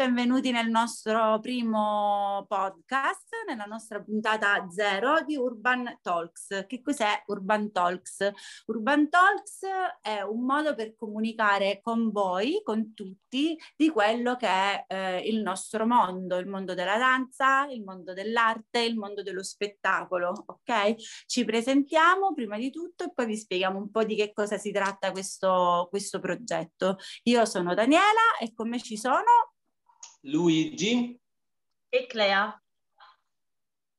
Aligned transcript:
Benvenuti 0.00 0.50
nel 0.50 0.70
nostro 0.70 1.38
primo 1.40 2.46
podcast, 2.48 3.44
nella 3.46 3.66
nostra 3.66 4.00
puntata 4.00 4.66
zero 4.70 5.22
di 5.26 5.36
Urban 5.36 5.98
Talks. 6.00 6.64
Che 6.66 6.80
cos'è 6.80 7.22
Urban 7.26 7.70
Talks? 7.70 8.30
Urban 8.68 9.10
Talks 9.10 9.60
è 10.00 10.22
un 10.22 10.46
modo 10.46 10.74
per 10.74 10.94
comunicare 10.96 11.80
con 11.82 12.10
voi, 12.12 12.62
con 12.64 12.94
tutti, 12.94 13.54
di 13.76 13.90
quello 13.90 14.36
che 14.36 14.46
è 14.46 14.84
eh, 14.88 15.18
il 15.28 15.42
nostro 15.42 15.86
mondo, 15.86 16.38
il 16.38 16.46
mondo 16.46 16.72
della 16.72 16.96
danza, 16.96 17.66
il 17.66 17.84
mondo 17.84 18.14
dell'arte, 18.14 18.80
il 18.80 18.96
mondo 18.96 19.22
dello 19.22 19.42
spettacolo, 19.42 20.32
ok? 20.46 20.94
Ci 21.26 21.44
presentiamo 21.44 22.32
prima 22.32 22.56
di 22.56 22.70
tutto 22.70 23.04
e 23.04 23.12
poi 23.12 23.26
vi 23.26 23.36
spieghiamo 23.36 23.76
un 23.76 23.90
po' 23.90 24.04
di 24.04 24.16
che 24.16 24.32
cosa 24.32 24.56
si 24.56 24.72
tratta 24.72 25.10
questo, 25.10 25.88
questo 25.90 26.20
progetto. 26.20 26.96
Io 27.24 27.44
sono 27.44 27.74
Daniela 27.74 28.38
e 28.40 28.54
con 28.54 28.70
me 28.70 28.80
ci 28.80 28.96
sono 28.96 29.49
Luigi 30.24 31.18
e 31.88 32.06
Clea. 32.06 32.62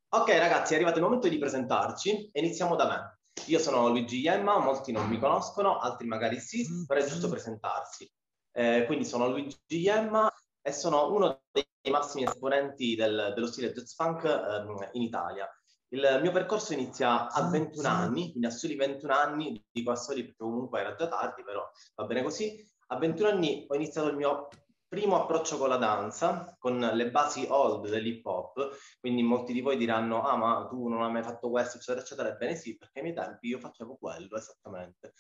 Ok 0.10 0.30
ragazzi, 0.38 0.74
è 0.74 0.76
arrivato 0.76 0.98
il 0.98 1.04
momento 1.04 1.28
di 1.28 1.38
presentarci 1.38 2.30
e 2.32 2.40
iniziamo 2.40 2.76
da 2.76 2.88
me. 2.88 3.20
Io 3.48 3.58
sono 3.58 3.88
Luigi 3.88 4.20
Iemma, 4.20 4.60
molti 4.60 4.92
non 4.92 5.08
mi 5.08 5.18
conoscono, 5.18 5.80
altri 5.80 6.06
magari 6.06 6.40
sì, 6.40 6.66
però 6.86 7.00
è 7.00 7.06
giusto 7.06 7.30
presentarsi. 7.30 8.12
Eh, 8.52 8.84
quindi 8.86 9.06
sono 9.06 9.30
Luigi 9.30 9.58
Iemma 9.68 10.32
e 10.62 10.72
sono 10.72 11.12
uno 11.12 11.42
dei 11.52 11.66
massimi 11.90 12.24
esponenti 12.24 12.96
del, 12.96 13.32
dello 13.34 13.48
stile 13.48 13.72
jazz 13.72 13.94
funk 13.94 14.24
eh, 14.26 14.90
in 14.92 15.02
Italia. 15.02 15.50
Il 15.94 16.20
mio 16.22 16.32
percorso 16.32 16.74
inizia 16.74 17.30
a 17.30 17.50
21 17.50 17.88
anni, 17.88 18.30
quindi 18.30 18.46
a 18.46 18.52
soli 18.52 18.76
21 18.76 19.14
anni, 19.14 19.66
dico 19.72 19.92
a 19.92 19.96
soli 19.96 20.24
perché 20.24 20.38
comunque 20.38 20.82
era 20.82 20.94
già 20.96 21.08
tardi, 21.08 21.44
però 21.44 21.68
va 21.96 22.06
bene 22.06 22.22
così. 22.22 22.64
A 22.88 22.98
21 22.98 23.30
anni 23.30 23.66
ho 23.68 23.76
iniziato 23.76 24.10
il 24.10 24.16
mio 24.16 24.50
primo 24.92 25.16
approccio 25.16 25.58
con 25.58 25.70
la 25.70 25.78
danza, 25.78 26.54
con 26.60 26.78
le 26.78 27.12
basi 27.12 27.46
old 27.48 27.88
dell'hip 27.88 28.26
hop, 28.26 28.72
quindi 29.00 29.24
molti 29.24 29.54
di 29.54 29.62
voi 29.62 29.78
diranno, 29.78 30.22
ah 30.22 30.36
ma 30.36 30.68
tu 30.70 30.90
non 30.90 31.02
hai 31.02 31.10
mai 31.10 31.24
fatto 31.24 31.50
questo, 31.50 31.78
eccetera, 31.78 32.02
eccetera, 32.02 32.28
ebbene 32.28 32.56
sì, 32.56 32.76
perché 32.76 33.00
ai 33.00 33.06
miei 33.06 33.16
tempi 33.16 33.48
io 33.48 33.60
facevo 33.60 33.96
quello, 33.96 34.36
esattamente. 34.36 35.14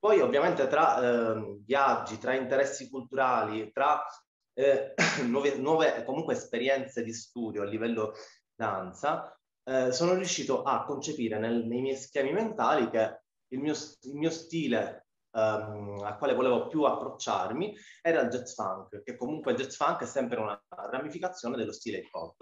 Poi 0.00 0.18
ovviamente 0.18 0.66
tra 0.66 1.00
eh, 1.00 1.60
viaggi, 1.64 2.18
tra 2.18 2.34
interessi 2.34 2.90
culturali, 2.90 3.70
tra 3.70 4.04
eh, 4.52 4.94
nuove, 5.28 5.54
nuove, 5.58 6.02
comunque 6.02 6.34
esperienze 6.34 7.04
di 7.04 7.12
studio 7.12 7.62
a 7.62 7.66
livello 7.66 8.14
danza, 8.52 9.32
eh, 9.62 9.92
sono 9.92 10.14
riuscito 10.14 10.64
a 10.64 10.82
concepire 10.82 11.38
nel, 11.38 11.64
nei 11.68 11.82
miei 11.82 11.96
schemi 11.96 12.32
mentali 12.32 12.90
che 12.90 13.20
il 13.52 13.60
mio, 13.60 13.74
il 13.74 14.14
mio 14.16 14.30
stile 14.30 15.06
um, 15.38 16.02
al 16.02 16.16
quale 16.18 16.34
volevo 16.34 16.66
più 16.66 16.82
approcciarmi 16.82 17.74
era 18.02 18.20
il 18.22 18.28
jazz 18.28 18.54
funk, 18.54 19.02
che 19.02 19.16
comunque 19.16 19.52
il 19.52 19.58
jazz 19.58 19.76
funk 19.76 20.02
è 20.02 20.06
sempre 20.06 20.38
una 20.40 20.60
ramificazione 20.90 21.56
dello 21.56 21.72
stile 21.72 21.98
hip 21.98 22.14
hop. 22.14 22.36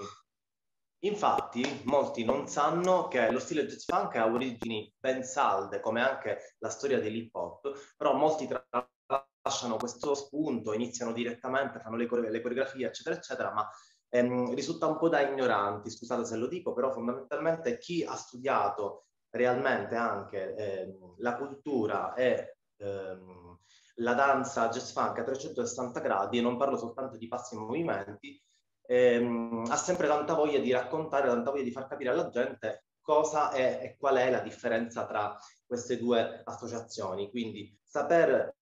Infatti, 1.00 1.82
molti 1.84 2.24
non 2.24 2.48
sanno 2.48 3.06
che 3.08 3.30
lo 3.30 3.38
stile 3.38 3.66
jazz 3.66 3.84
funk 3.84 4.16
ha 4.16 4.26
origini 4.26 4.92
ben 4.98 5.22
salde, 5.22 5.80
come 5.80 6.02
anche 6.02 6.56
la 6.58 6.70
storia 6.70 7.00
dell'hip 7.00 7.34
hop, 7.34 7.94
però 7.96 8.14
molti 8.14 8.48
tralasciano 8.48 9.76
questo 9.76 10.14
spunto, 10.14 10.72
iniziano 10.72 11.12
direttamente, 11.12 11.80
fanno 11.80 11.96
le, 11.96 12.06
core- 12.06 12.30
le 12.30 12.40
coreografie, 12.40 12.86
eccetera, 12.86 13.14
eccetera, 13.14 13.52
ma 13.52 13.68
ehm, 14.08 14.54
risulta 14.54 14.86
un 14.86 14.96
po' 14.96 15.08
da 15.08 15.20
ignoranti, 15.20 15.90
scusate 15.90 16.24
se 16.24 16.36
lo 16.36 16.48
dico, 16.48 16.72
però 16.72 16.90
fondamentalmente 16.90 17.78
chi 17.78 18.02
ha 18.02 18.16
studiato 18.16 19.06
realmente 19.30 19.94
anche 19.94 20.54
ehm, 20.54 21.16
la 21.18 21.36
cultura 21.36 22.14
e 22.14 22.55
ehm, 22.78 23.58
la 23.96 24.14
danza 24.14 24.68
jazz 24.68 24.92
funk 24.92 25.18
a 25.18 25.24
360 25.24 26.00
gradi, 26.00 26.38
e 26.38 26.42
non 26.42 26.56
parlo 26.56 26.76
soltanto 26.76 27.16
di 27.16 27.28
passi 27.28 27.54
e 27.54 27.58
movimenti, 27.58 28.42
ehm, 28.86 29.64
ha 29.68 29.76
sempre 29.76 30.06
tanta 30.06 30.34
voglia 30.34 30.58
di 30.58 30.72
raccontare, 30.72 31.28
tanta 31.28 31.50
voglia 31.50 31.64
di 31.64 31.72
far 31.72 31.86
capire 31.86 32.10
alla 32.10 32.28
gente 32.28 32.84
cosa 33.00 33.50
è 33.52 33.80
e 33.82 33.96
qual 33.96 34.16
è 34.16 34.30
la 34.30 34.40
differenza 34.40 35.06
tra 35.06 35.36
queste 35.64 35.98
due 35.98 36.42
associazioni. 36.44 37.30
Quindi 37.30 37.78
saper 37.82 38.54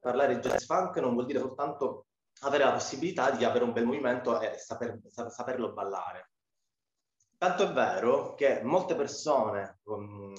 parlare 0.00 0.40
jazz 0.40 0.64
funk 0.64 0.96
non 0.96 1.12
vuol 1.12 1.26
dire 1.26 1.38
soltanto 1.38 2.06
avere 2.40 2.64
la 2.64 2.72
possibilità 2.72 3.30
di 3.30 3.44
avere 3.44 3.64
un 3.64 3.72
bel 3.72 3.84
movimento 3.84 4.40
e 4.40 4.56
saper, 4.58 5.00
saperlo 5.28 5.72
ballare. 5.72 6.30
Tanto 7.36 7.64
è 7.64 7.72
vero 7.72 8.34
che 8.34 8.62
molte 8.62 8.94
persone, 8.94 9.78
con 9.82 10.32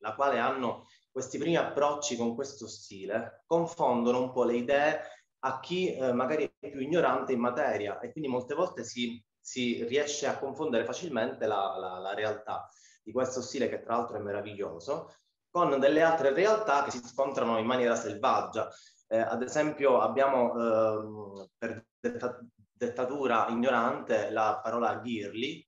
la 0.00 0.14
quale 0.14 0.38
hanno 0.38 0.86
questi 1.10 1.38
primi 1.38 1.56
approcci 1.56 2.16
con 2.16 2.34
questo 2.34 2.66
stile 2.66 3.42
confondono 3.46 4.20
un 4.20 4.32
po' 4.32 4.44
le 4.44 4.56
idee 4.56 5.00
a 5.40 5.60
chi 5.60 5.94
eh, 5.94 6.12
magari 6.12 6.52
è 6.58 6.70
più 6.70 6.80
ignorante 6.80 7.32
in 7.32 7.40
materia 7.40 7.98
e 8.00 8.10
quindi 8.10 8.28
molte 8.28 8.54
volte 8.54 8.84
si, 8.84 9.22
si 9.40 9.84
riesce 9.84 10.26
a 10.26 10.38
confondere 10.38 10.84
facilmente 10.84 11.46
la, 11.46 11.76
la, 11.78 11.98
la, 11.98 12.14
realtà 12.14 12.68
di 13.02 13.12
questo 13.12 13.40
stile 13.40 13.68
che 13.68 13.80
tra 13.80 13.96
l'altro 13.96 14.16
è 14.16 14.20
meraviglioso 14.20 15.14
con 15.50 15.78
delle 15.78 16.02
altre 16.02 16.32
realtà 16.32 16.82
che 16.82 16.90
si 16.90 17.02
scontrano 17.04 17.58
in 17.58 17.66
maniera 17.66 17.96
selvaggia. 17.96 18.68
Eh, 19.06 19.18
ad 19.18 19.42
esempio 19.42 20.00
abbiamo 20.00 21.40
eh, 21.40 21.48
per 21.56 21.86
detta, 21.98 22.38
dettatura 22.70 23.46
ignorante 23.48 24.30
la 24.30 24.60
parola 24.62 25.00
girly, 25.00 25.66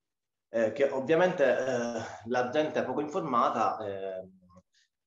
eh, 0.51 0.72
che 0.72 0.91
ovviamente 0.91 1.45
eh, 1.45 2.01
la 2.27 2.51
gente 2.51 2.83
poco 2.83 3.01
informata 3.01 3.78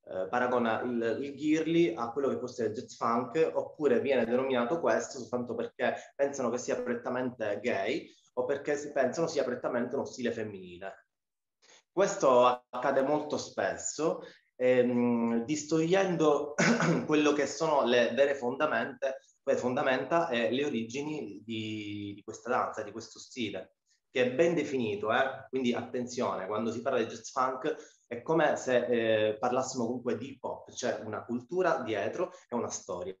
eh, 0.06 0.28
paragona 0.28 0.82
il, 0.82 1.18
il 1.22 1.34
girly 1.34 1.94
a 1.94 2.10
quello 2.10 2.28
che 2.28 2.38
può 2.38 2.46
il 2.46 2.72
jazz 2.72 2.94
funk, 2.94 3.50
oppure 3.54 4.00
viene 4.00 4.24
denominato 4.24 4.80
questo 4.80 5.18
soltanto 5.18 5.54
perché 5.54 5.94
pensano 6.14 6.50
che 6.50 6.58
sia 6.58 6.80
prettamente 6.82 7.58
gay 7.62 8.12
o 8.34 8.44
perché 8.44 8.76
si 8.76 8.92
pensano 8.92 9.26
sia 9.26 9.44
prettamente 9.44 9.94
uno 9.94 10.04
stile 10.04 10.32
femminile. 10.32 11.06
Questo 11.90 12.44
accade 12.68 13.02
molto 13.02 13.38
spesso, 13.38 14.22
ehm, 14.56 15.44
distogliendo 15.44 16.54
quello 17.06 17.32
che 17.32 17.46
sono 17.46 17.84
le 17.84 18.12
vere 18.14 18.34
fondamenta, 18.34 19.14
fondamenta 19.56 20.28
e 20.28 20.50
le 20.50 20.64
origini 20.64 21.40
di, 21.44 22.12
di 22.14 22.22
questa 22.24 22.50
danza, 22.50 22.82
di 22.82 22.90
questo 22.90 23.18
stile 23.18 23.76
che 24.14 24.26
è 24.26 24.32
ben 24.32 24.54
definito, 24.54 25.12
eh? 25.12 25.48
quindi 25.48 25.74
attenzione, 25.74 26.46
quando 26.46 26.70
si 26.70 26.80
parla 26.82 27.00
di 27.00 27.06
jazz 27.06 27.32
funk 27.32 28.04
è 28.06 28.22
come 28.22 28.54
se 28.54 28.86
eh, 28.86 29.36
parlassimo 29.38 29.86
comunque 29.86 30.16
di 30.16 30.28
hip 30.28 30.44
hop, 30.44 30.70
cioè 30.70 31.00
una 31.04 31.24
cultura 31.24 31.82
dietro 31.82 32.30
e 32.48 32.54
una 32.54 32.68
storia. 32.68 33.16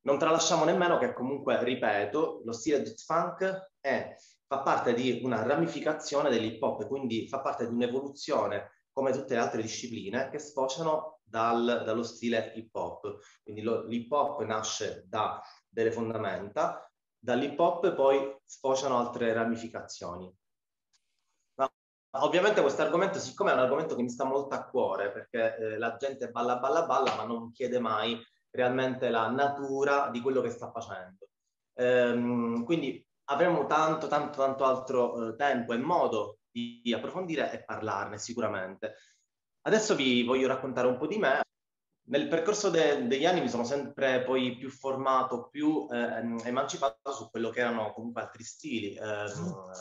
Non 0.00 0.18
tralasciamo 0.18 0.64
nemmeno 0.64 0.98
che 0.98 1.12
comunque, 1.12 1.62
ripeto, 1.62 2.42
lo 2.44 2.52
stile 2.52 2.82
jazz 2.82 3.04
funk 3.04 3.74
è, 3.78 4.16
fa 4.48 4.62
parte 4.62 4.94
di 4.94 5.20
una 5.22 5.44
ramificazione 5.44 6.28
dell'hip 6.28 6.60
hop, 6.60 6.88
quindi 6.88 7.28
fa 7.28 7.40
parte 7.40 7.68
di 7.68 7.72
un'evoluzione 7.72 8.72
come 8.90 9.12
tutte 9.12 9.34
le 9.34 9.40
altre 9.40 9.62
discipline 9.62 10.28
che 10.28 10.40
sfociano 10.40 11.20
dal, 11.22 11.82
dallo 11.84 12.02
stile 12.02 12.52
hip 12.56 12.74
hop. 12.74 13.18
Quindi 13.44 13.62
l'hip 13.62 14.10
hop 14.10 14.42
nasce 14.42 15.04
da 15.06 15.40
delle 15.68 15.92
fondamenta, 15.92 16.88
dall'hip 17.24 17.58
hop 17.58 17.94
poi 17.94 18.36
sfociano 18.44 18.98
altre 18.98 19.32
ramificazioni. 19.32 20.30
Ovviamente 22.16 22.60
questo 22.60 22.82
argomento, 22.82 23.18
siccome 23.18 23.50
è 23.50 23.54
un 23.54 23.60
argomento 23.60 23.96
che 23.96 24.02
mi 24.02 24.10
sta 24.10 24.24
molto 24.24 24.54
a 24.54 24.64
cuore, 24.66 25.10
perché 25.10 25.56
eh, 25.56 25.78
la 25.78 25.96
gente 25.96 26.30
balla, 26.30 26.58
balla, 26.58 26.84
balla, 26.84 27.16
ma 27.16 27.24
non 27.24 27.50
chiede 27.50 27.80
mai 27.80 28.20
realmente 28.50 29.08
la 29.08 29.28
natura 29.30 30.10
di 30.10 30.20
quello 30.20 30.40
che 30.40 30.50
sta 30.50 30.70
facendo. 30.70 31.26
Ehm, 31.72 32.62
quindi 32.64 33.04
avremo 33.24 33.66
tanto, 33.66 34.06
tanto, 34.06 34.38
tanto 34.38 34.64
altro 34.64 35.30
eh, 35.30 35.34
tempo 35.34 35.72
e 35.72 35.78
modo 35.78 36.38
di 36.52 36.94
approfondire 36.94 37.50
e 37.50 37.64
parlarne 37.64 38.16
sicuramente. 38.18 38.94
Adesso 39.62 39.96
vi 39.96 40.22
voglio 40.22 40.46
raccontare 40.46 40.86
un 40.86 40.98
po' 40.98 41.08
di 41.08 41.18
me. 41.18 41.43
Nel 42.06 42.28
percorso 42.28 42.68
de- 42.68 43.06
degli 43.06 43.24
anni 43.24 43.40
mi 43.40 43.48
sono 43.48 43.64
sempre 43.64 44.22
poi 44.24 44.56
più 44.56 44.68
formato, 44.68 45.48
più 45.48 45.86
eh, 45.90 46.46
emancipato 46.46 47.12
su 47.12 47.30
quello 47.30 47.48
che 47.48 47.60
erano 47.60 47.92
comunque 47.92 48.20
altri 48.20 48.44
stili. 48.44 48.94
Ehm, 48.94 49.72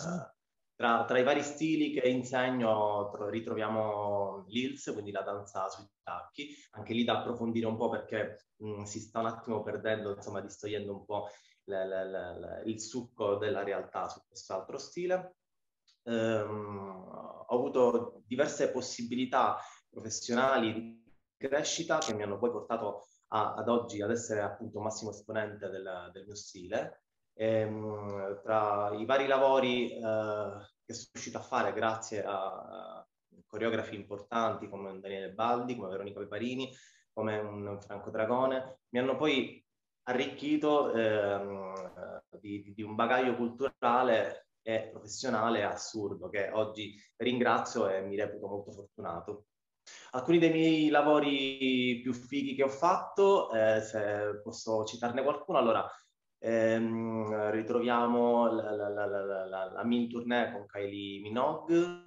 tra, 0.76 1.04
tra, 1.06 1.20
i 1.20 1.24
vari 1.24 1.44
stili 1.44 1.92
che 1.92 2.08
insegno 2.08 3.12
ritroviamo 3.30 4.46
l'ILS, 4.48 4.92
quindi 4.94 5.12
la 5.12 5.22
danza 5.22 5.70
sui 5.70 5.86
tacchi, 6.02 6.50
anche 6.72 6.94
lì 6.94 7.04
da 7.04 7.20
approfondire 7.20 7.68
un 7.68 7.78
po' 7.78 7.90
perché 7.90 8.48
mh, 8.56 8.84
si 8.84 9.00
sta 9.02 9.20
un 9.20 9.26
attimo 9.26 9.62
perdendo, 9.62 10.16
insomma, 10.16 10.40
distogliendo 10.40 10.94
un 10.94 11.06
po' 11.06 11.28
le, 11.66 11.88
le, 11.88 12.10
le, 12.10 12.64
il 12.66 12.80
succo 12.80 13.36
della 13.36 13.64
realtà 13.64 14.08
su 14.08 14.22
quest'altro 14.26 14.78
stile. 14.78 15.36
Um, 16.04 17.06
ho 17.48 17.56
avuto 17.56 18.22
diverse 18.26 18.72
possibilità 18.72 19.58
professionali 19.90 21.03
crescita 21.48 21.98
che 21.98 22.14
mi 22.14 22.24
hanno 22.24 22.38
poi 22.38 22.52
portato 22.52 23.06
a, 23.30 23.54
ad 23.56 23.68
oggi 23.68 24.02
ad 24.02 24.12
essere 24.12 24.42
appunto 24.42 24.80
massimo 24.80 25.12
esponente 25.12 25.70
del, 25.70 26.10
del 26.12 26.26
mio 26.26 26.36
stile 26.36 27.04
e, 27.34 27.60
ehm, 27.62 28.42
tra 28.42 28.92
i 28.94 29.06
vari 29.06 29.28
lavori 29.28 29.92
eh, 29.92 30.00
che 30.86 30.94
sono 30.94 31.10
riuscito 31.14 31.38
a 31.38 31.42
fare 31.42 31.74
grazie 31.74 32.24
a, 32.24 32.36
a 32.36 33.08
coreografi 33.48 33.96
importanti 33.96 34.70
come 34.70 35.00
Daniele 35.00 35.34
Baldi, 35.34 35.76
come 35.76 35.90
Veronica 35.90 36.20
Peparini, 36.20 36.72
come 37.12 37.38
un 37.40 37.80
Franco 37.82 38.10
Dragone, 38.10 38.80
mi 38.90 39.00
hanno 39.00 39.16
poi 39.16 39.64
arricchito 40.04 40.92
ehm, 40.94 42.22
di, 42.40 42.74
di, 42.74 42.82
un 42.84 42.96
bagaglio 42.96 43.36
culturale 43.36 44.48
e 44.62 44.90
professionale 44.92 45.64
assurdo 45.64 46.30
che 46.30 46.50
oggi 46.52 46.96
ringrazio 47.18 47.90
e 47.90 48.02
mi 48.02 48.16
reputo 48.16 48.48
molto 48.48 48.72
fortunato. 48.72 49.46
Alcuni 50.12 50.38
dei 50.38 50.52
miei 50.52 50.90
lavori 50.90 52.00
più 52.02 52.14
fighi 52.14 52.56
che 52.56 52.64
ho 52.64 52.70
fatto, 52.70 53.52
eh, 53.52 53.82
se 53.82 54.42
posso 54.44 54.84
citarne 54.86 55.24
qualcuno, 55.24 55.58
allora 55.58 55.90
ehm, 56.38 57.52
ritroviamo 57.52 58.52
la, 58.54 58.72
la, 58.72 58.90
la, 58.90 59.72
la, 59.72 59.84
mini 59.84 60.08
tournée 60.08 60.52
con 60.52 60.66
Kylie 60.68 61.22
Minogue, 61.22 62.04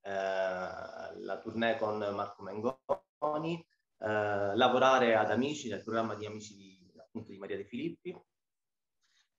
eh, 0.00 0.10
la 0.10 1.38
tournée 1.42 1.76
con 1.76 1.98
Marco 1.98 2.42
Mengoni, 2.42 3.66
eh, 3.98 4.56
lavorare 4.56 5.14
ad 5.14 5.30
Amici, 5.30 5.68
nel 5.68 5.82
programma 5.82 6.14
di 6.14 6.26
Amici 6.26 6.54
di, 6.54 6.92
appunto, 6.96 7.30
di 7.30 7.38
Maria 7.38 7.56
De 7.56 7.64
Filippi 7.64 8.18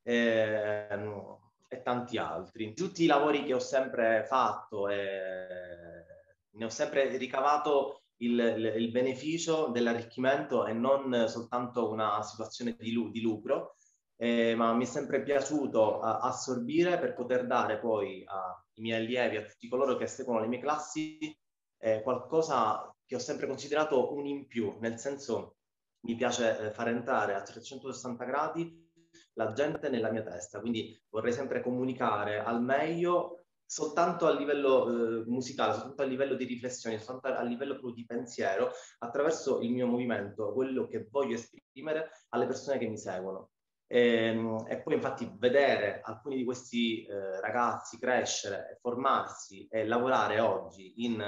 e, 0.04 0.88
ehm, 0.90 1.38
e 1.68 1.82
tanti 1.82 2.18
altri. 2.18 2.74
Tutti 2.74 3.04
i 3.04 3.08
lavori 3.08 3.44
che 3.44 3.54
ho 3.54 3.60
sempre 3.60 4.26
fatto 4.26 4.90
e 4.90 6.11
ne 6.52 6.66
ho 6.66 6.70
sempre 6.70 7.18
ricavato 7.18 8.04
il, 8.18 8.40
il, 8.40 8.74
il 8.78 8.92
beneficio 8.92 9.68
dell'arricchimento 9.68 10.66
e 10.66 10.74
non 10.74 11.26
soltanto 11.28 11.90
una 11.90 12.22
situazione 12.24 12.76
di, 12.80 13.10
di 13.12 13.22
lucro, 13.22 13.76
eh, 14.18 14.54
ma 14.56 14.74
mi 14.74 14.84
è 14.84 14.88
sempre 14.88 15.24
piaciuto 15.24 15.98
uh, 15.98 16.02
assorbire 16.04 17.00
per 17.00 17.16
poter 17.16 17.48
dare 17.48 17.80
poi 17.80 18.24
ai 18.26 18.82
miei 18.82 19.04
allievi, 19.04 19.38
a 19.38 19.44
tutti 19.44 19.68
coloro 19.68 19.98
che 19.98 20.06
seguono 20.06 20.42
le 20.42 20.48
mie 20.48 20.60
classi, 20.60 21.36
eh, 21.80 22.02
qualcosa 22.04 22.96
che 23.04 23.16
ho 23.16 23.20
sempre 23.20 23.48
considerato 23.48 24.14
un 24.14 24.28
in 24.28 24.46
più, 24.46 24.78
nel 24.80 25.00
senso 25.00 25.56
mi 26.02 26.16
piace 26.16 26.60
eh, 26.60 26.72
far 26.72 26.90
entrare 26.90 27.34
a 27.34 27.42
360 27.42 28.24
gradi 28.24 28.90
la 29.34 29.54
gente 29.54 29.90
nella 29.90 30.12
mia 30.12 30.22
testa, 30.24 30.60
quindi 30.60 31.02
vorrei 31.10 31.34
sempre 31.34 31.62
comunicare 31.62 32.40
al 32.40 32.62
meglio 32.62 33.41
soltanto 33.72 34.28
a 34.28 34.34
livello 34.34 35.22
eh, 35.22 35.24
musicale, 35.28 35.72
soltanto 35.72 36.02
a 36.02 36.06
livello 36.06 36.36
di 36.36 36.44
riflessione, 36.44 37.00
soltanto 37.00 37.40
a 37.40 37.44
livello 37.44 37.72
proprio 37.76 37.94
di 37.94 38.06
pensiero, 38.06 38.70
attraverso 39.00 39.62
il 39.62 39.72
mio 39.72 39.88
movimento, 39.88 40.52
quello 40.52 40.88
che 40.88 41.08
voglio 41.10 41.36
esprimere 41.36 42.10
alle 42.30 42.48
persone 42.48 42.78
che 42.78 42.88
mi 42.88 42.98
seguono. 42.98 43.52
E, 43.88 44.26
ehm, 44.26 44.66
e 44.68 44.82
poi 44.82 44.96
infatti 44.96 45.32
vedere 45.38 46.02
alcuni 46.04 46.36
di 46.36 46.44
questi 46.44 47.06
eh, 47.06 47.40
ragazzi 47.40 47.98
crescere, 47.98 48.78
formarsi 48.82 49.66
e 49.68 49.88
lavorare 49.88 50.42
oggi 50.42 51.06
in 51.06 51.22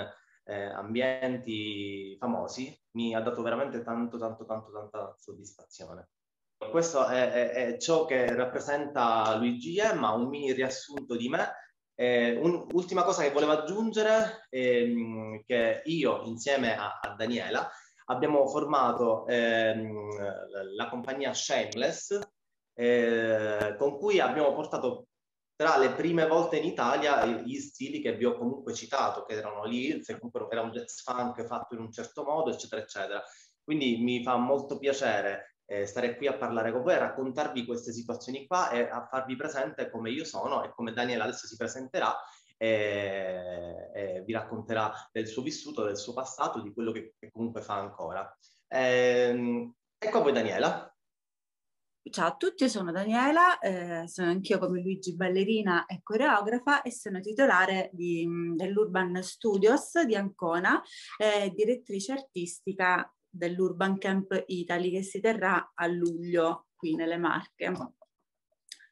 eh, 0.44 0.64
ambienti 0.66 2.18
famosi 2.20 2.78
mi 2.98 3.16
ha 3.16 3.22
dato 3.22 3.42
veramente 3.42 3.82
tanto, 3.84 4.18
tanto, 4.18 4.44
tanto, 4.44 4.70
tanta 4.70 5.16
soddisfazione. 5.18 6.10
Questo 6.58 7.08
è, 7.08 7.32
è, 7.32 7.52
è 7.52 7.78
ciò 7.78 8.04
che 8.04 8.34
rappresenta 8.36 9.34
Luigi 9.38 9.78
Emma, 9.78 10.12
un 10.12 10.28
mini 10.28 10.52
riassunto 10.52 11.16
di 11.16 11.30
me 11.30 11.63
eh, 11.96 12.36
un'ultima 12.38 13.04
cosa 13.04 13.24
che 13.24 13.32
volevo 13.32 13.52
aggiungere 13.52 14.48
ehm, 14.50 15.44
che 15.46 15.82
io 15.86 16.22
insieme 16.24 16.76
a, 16.78 17.00
a 17.02 17.16
Daniela 17.16 17.70
abbiamo 18.06 18.48
formato 18.48 19.26
ehm, 19.28 20.76
la 20.76 20.90
compagnia 20.90 21.34
Shameless 21.34 22.20
eh, 22.74 23.76
con 23.78 23.98
cui 23.98 24.20
abbiamo 24.20 24.54
portato 24.54 25.08
tra 25.56 25.78
le 25.78 25.92
prime 25.92 26.28
volte 26.28 26.58
in 26.58 26.66
Italia 26.66 27.26
gli 27.26 27.60
stili 27.60 28.02
che 28.02 28.16
vi 28.16 28.26
ho 28.26 28.36
comunque 28.36 28.74
citato, 28.74 29.24
che 29.24 29.36
erano 29.36 29.64
lì, 29.64 30.04
se 30.04 30.18
comunque 30.18 30.48
era 30.50 30.62
un 30.62 30.72
jazz 30.72 31.02
funk 31.02 31.46
fatto 31.46 31.76
in 31.76 31.82
un 31.82 31.92
certo 31.92 32.24
modo, 32.24 32.52
eccetera, 32.52 32.82
eccetera. 32.82 33.24
Quindi 33.64 33.98
mi 34.02 34.24
fa 34.24 34.36
molto 34.36 34.78
piacere 34.78 35.53
eh, 35.66 35.86
stare 35.86 36.16
qui 36.16 36.28
a 36.28 36.36
parlare 36.38 36.72
con 36.72 36.84
voi, 36.84 36.94
a 36.94 37.00
raccontarvi 37.00 37.66
queste 37.66 37.92
situazioni 37.92 38.46
qua 38.48 38.70
e 38.70 38.82
a 38.82 39.08
farvi 39.10 39.36
presente 39.36 39.90
come 39.90 40.12
io 40.12 40.26
sono 40.26 40.64
e 40.64 40.72
come 40.74 40.94
Daniela 40.94 41.24
adesso 41.24 41.48
si 41.48 41.56
presenterà 41.56 42.16
e, 42.58 43.90
e 43.94 44.24
vi 44.26 44.34
racconterà 44.34 44.92
del 45.12 45.28
suo 45.28 45.42
vissuto, 45.42 45.84
del 45.84 45.98
suo 45.98 46.14
passato, 46.14 46.62
di 46.62 46.74
quello 46.74 46.92
che, 46.92 47.16
che 47.20 47.32
comunque 47.32 47.62
fa 47.62 47.76
ancora. 47.76 48.38
Eh, 48.68 49.72
ecco 49.98 50.18
a 50.18 50.22
voi 50.22 50.32
Daniela. 50.32 50.88
Ciao 52.10 52.28
a 52.28 52.36
tutti, 52.36 52.70
sono 52.70 52.92
Daniela, 52.92 53.60
eh, 53.60 54.08
sono 54.10 54.30
anch'io 54.30 54.60
come 54.60 54.82
Luigi 54.82 55.16
ballerina 55.16 55.86
e 55.86 56.02
coreografa 56.04 56.82
e 56.82 56.92
sono 56.92 57.22
titolare 57.22 57.90
di, 57.94 58.28
dell'Urban 58.56 59.24
Studios 59.24 60.04
di 60.04 60.14
Ancona, 60.14 60.82
eh, 61.18 61.50
direttrice 61.56 62.12
artistica 62.12 63.10
dell'Urban 63.34 63.98
Camp 63.98 64.44
Italy 64.48 64.92
che 64.92 65.02
si 65.02 65.20
terrà 65.20 65.72
a 65.74 65.88
luglio 65.88 66.68
qui 66.76 66.96
nelle 66.96 67.18
Marche. 67.18 67.74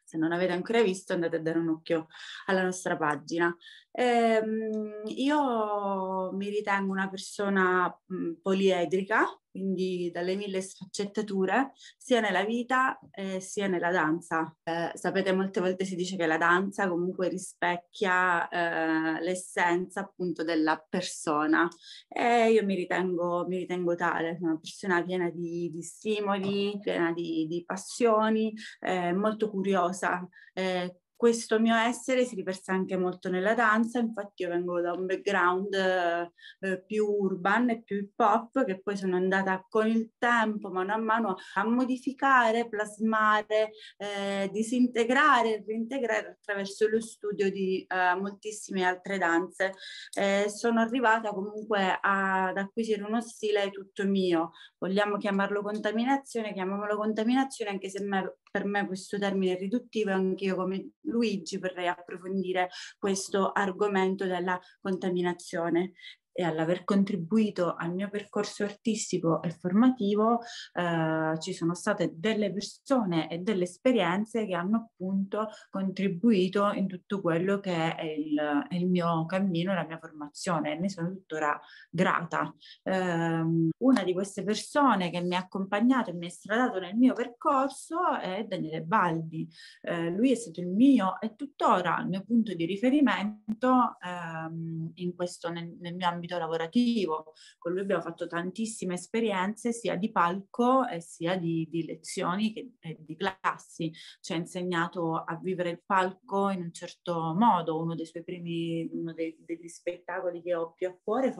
Se 0.03 0.17
non 0.17 0.31
avete 0.31 0.51
ancora 0.51 0.81
visto 0.81 1.13
andate 1.13 1.35
a 1.35 1.41
dare 1.41 1.59
un 1.59 1.69
occhio 1.69 2.07
alla 2.47 2.63
nostra 2.63 2.97
pagina. 2.97 3.55
Ehm, 3.93 5.03
io 5.05 6.31
mi 6.33 6.49
ritengo 6.49 6.91
una 6.91 7.09
persona 7.09 7.93
poliedrica, 8.41 9.25
quindi 9.51 10.09
dalle 10.13 10.35
mille 10.35 10.61
sfaccettature, 10.61 11.73
sia 11.97 12.21
nella 12.21 12.45
vita 12.45 12.97
eh, 13.11 13.41
sia 13.41 13.67
nella 13.67 13.91
danza. 13.91 14.55
Eh, 14.63 14.91
sapete, 14.93 15.33
molte 15.33 15.59
volte 15.59 15.83
si 15.83 15.95
dice 15.95 16.15
che 16.15 16.25
la 16.25 16.37
danza 16.37 16.87
comunque 16.87 17.27
rispecchia 17.27 18.47
eh, 18.47 19.21
l'essenza 19.21 20.01
appunto 20.01 20.43
della 20.43 20.83
persona 20.89 21.67
e 22.07 22.51
io 22.51 22.63
mi 22.65 22.75
ritengo, 22.75 23.45
mi 23.47 23.57
ritengo 23.57 23.95
tale, 23.95 24.37
una 24.41 24.57
persona 24.57 25.03
piena 25.03 25.29
di, 25.29 25.69
di 25.69 25.81
stimoli, 25.81 26.79
piena 26.81 27.11
di, 27.11 27.45
di 27.47 27.63
passioni, 27.65 28.53
eh, 28.79 29.11
molto 29.13 29.49
curiosa 29.49 30.25
eh, 30.53 31.00
questo 31.21 31.59
mio 31.59 31.75
essere 31.75 32.25
si 32.25 32.33
riversa 32.33 32.73
anche 32.73 32.97
molto 32.97 33.29
nella 33.29 33.53
danza, 33.53 33.99
infatti 33.99 34.41
io 34.41 34.49
vengo 34.49 34.81
da 34.81 34.93
un 34.93 35.05
background 35.05 35.71
eh, 35.75 36.83
più 36.83 37.05
urban 37.05 37.69
e 37.69 37.83
più 37.83 37.97
hip 37.97 38.19
hop 38.19 38.65
che 38.65 38.81
poi 38.81 38.97
sono 38.97 39.17
andata 39.17 39.63
con 39.69 39.85
il 39.85 40.13
tempo, 40.17 40.71
mano 40.71 40.93
a 40.93 40.97
mano, 40.97 41.35
a 41.53 41.63
modificare, 41.63 42.67
plasmare, 42.67 43.69
eh, 43.97 44.49
disintegrare 44.51 45.57
e 45.57 45.63
reintegrare 45.63 46.39
attraverso 46.39 46.87
lo 46.87 46.99
studio 46.99 47.51
di 47.51 47.85
eh, 47.87 48.15
moltissime 48.15 48.83
altre 48.83 49.19
danze. 49.19 49.73
Eh, 50.17 50.49
sono 50.49 50.79
arrivata 50.79 51.29
comunque 51.33 51.99
ad 52.01 52.57
acquisire 52.57 53.03
uno 53.03 53.21
stile 53.21 53.69
tutto 53.69 54.07
mio, 54.07 54.53
vogliamo 54.79 55.17
chiamarlo 55.17 55.61
contaminazione, 55.61 56.51
chiamiamolo 56.51 56.97
contaminazione 56.97 57.69
anche 57.69 57.89
se 57.89 58.03
me, 58.03 58.37
per 58.51 58.65
me 58.65 58.85
questo 58.85 59.17
termine 59.17 59.55
è 59.55 59.57
riduttivo, 59.57 60.11
anche 60.11 60.43
io 60.43 60.55
come 60.55 60.91
Luigi 61.05 61.57
vorrei 61.57 61.87
approfondire 61.87 62.69
questo 62.99 63.51
argomento 63.51 64.25
della 64.25 64.59
contaminazione 64.81 65.93
e 66.33 66.43
all'aver 66.43 66.83
contribuito 66.83 67.75
al 67.75 67.93
mio 67.93 68.09
percorso 68.09 68.63
artistico 68.63 69.41
e 69.41 69.51
formativo 69.51 70.39
eh, 70.73 71.39
ci 71.39 71.53
sono 71.53 71.73
state 71.73 72.13
delle 72.15 72.51
persone 72.51 73.29
e 73.29 73.39
delle 73.39 73.63
esperienze 73.63 74.45
che 74.45 74.53
hanno 74.53 74.77
appunto 74.77 75.49
contribuito 75.69 76.71
in 76.71 76.87
tutto 76.87 77.21
quello 77.21 77.59
che 77.59 77.95
è 77.95 78.03
il, 78.03 78.67
il 78.69 78.87
mio 78.87 79.25
cammino, 79.25 79.73
la 79.73 79.85
mia 79.85 79.97
formazione 79.97 80.73
e 80.73 80.79
ne 80.79 80.89
sono 80.89 81.09
tuttora 81.09 81.59
grata. 81.89 82.53
Eh, 82.83 83.43
una 83.77 84.03
di 84.03 84.13
queste 84.13 84.43
persone 84.43 85.09
che 85.09 85.21
mi 85.21 85.35
ha 85.35 85.39
accompagnato 85.39 86.09
e 86.09 86.13
mi 86.13 86.27
ha 86.27 86.29
stradato 86.29 86.79
nel 86.79 86.95
mio 86.95 87.13
percorso 87.13 88.17
è 88.19 88.45
Daniele 88.47 88.81
Baldi. 88.83 89.47
Eh, 89.81 90.09
lui 90.09 90.31
è 90.31 90.35
stato 90.35 90.61
il 90.61 90.67
mio 90.67 91.19
e 91.19 91.35
tuttora 91.35 91.99
il 92.01 92.07
mio 92.07 92.23
punto 92.23 92.53
di 92.53 92.65
riferimento 92.65 93.97
ehm, 93.99 94.91
questo, 95.15 95.49
nel, 95.49 95.75
nel 95.79 95.95
mio 95.95 96.07
ambito 96.07 96.20
ambito 96.21 96.37
lavorativo. 96.37 97.33
Con 97.57 97.71
lui 97.73 97.81
abbiamo 97.81 98.01
fatto 98.01 98.27
tantissime 98.27 98.93
esperienze 98.93 99.73
sia 99.73 99.95
di 99.95 100.11
palco 100.11 100.87
e 100.87 101.01
sia 101.01 101.35
di, 101.35 101.67
di 101.69 101.85
lezioni 101.85 102.53
che 102.53 102.73
eh, 102.79 102.97
di 102.99 103.15
classi. 103.15 103.91
Ci 104.21 104.33
ha 104.33 104.35
insegnato 104.35 105.15
a 105.15 105.39
vivere 105.41 105.71
il 105.71 105.81
palco 105.83 106.49
in 106.49 106.61
un 106.61 106.71
certo 106.71 107.33
modo. 107.35 107.79
Uno 107.79 107.95
dei 107.95 108.05
suoi 108.05 108.23
primi, 108.23 108.87
uno 108.93 109.13
dei, 109.13 109.35
degli 109.39 109.67
spettacoli 109.67 110.41
che 110.41 110.55
ho 110.55 110.73
più 110.73 110.87
a 110.87 110.97
cuore 111.03 111.33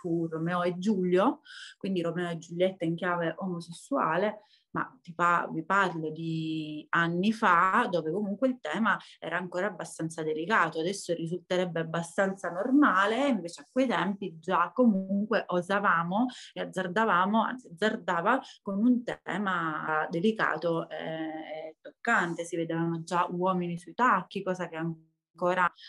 fu 0.00 0.26
Romeo 0.26 0.62
e 0.62 0.78
Giulio, 0.78 1.40
quindi 1.76 2.00
Romeo 2.00 2.30
e 2.30 2.38
Giulietta 2.38 2.84
in 2.86 2.96
chiave 2.96 3.34
omosessuale, 3.36 4.44
ma 4.72 4.88
pa- 5.14 5.48
vi 5.52 5.64
parlo 5.64 6.10
di 6.10 6.86
anni 6.90 7.32
fa 7.32 7.86
dove 7.90 8.10
comunque 8.10 8.48
il 8.48 8.58
tema 8.60 8.96
era 9.18 9.36
ancora 9.36 9.66
abbastanza 9.66 10.22
delicato, 10.22 10.78
adesso 10.80 11.12
risulterebbe 11.12 11.80
abbastanza 11.80 12.50
normale, 12.50 13.28
invece 13.28 13.62
a 13.62 13.66
quei 13.70 13.86
tempi 13.86 14.38
già 14.38 14.70
comunque 14.72 15.44
osavamo 15.46 16.26
e 16.52 16.60
azzardavamo, 16.60 17.42
anzi 17.42 17.68
azzardava 17.68 18.40
con 18.62 18.78
un 18.78 19.02
tema 19.02 20.06
delicato 20.08 20.88
e 20.88 21.76
toccante, 21.80 22.44
si 22.44 22.56
vedevano 22.56 23.02
già 23.02 23.26
uomini 23.28 23.76
sui 23.76 23.94
tacchi, 23.94 24.42
cosa 24.42 24.68
che 24.68 24.76
ancora 24.76 25.08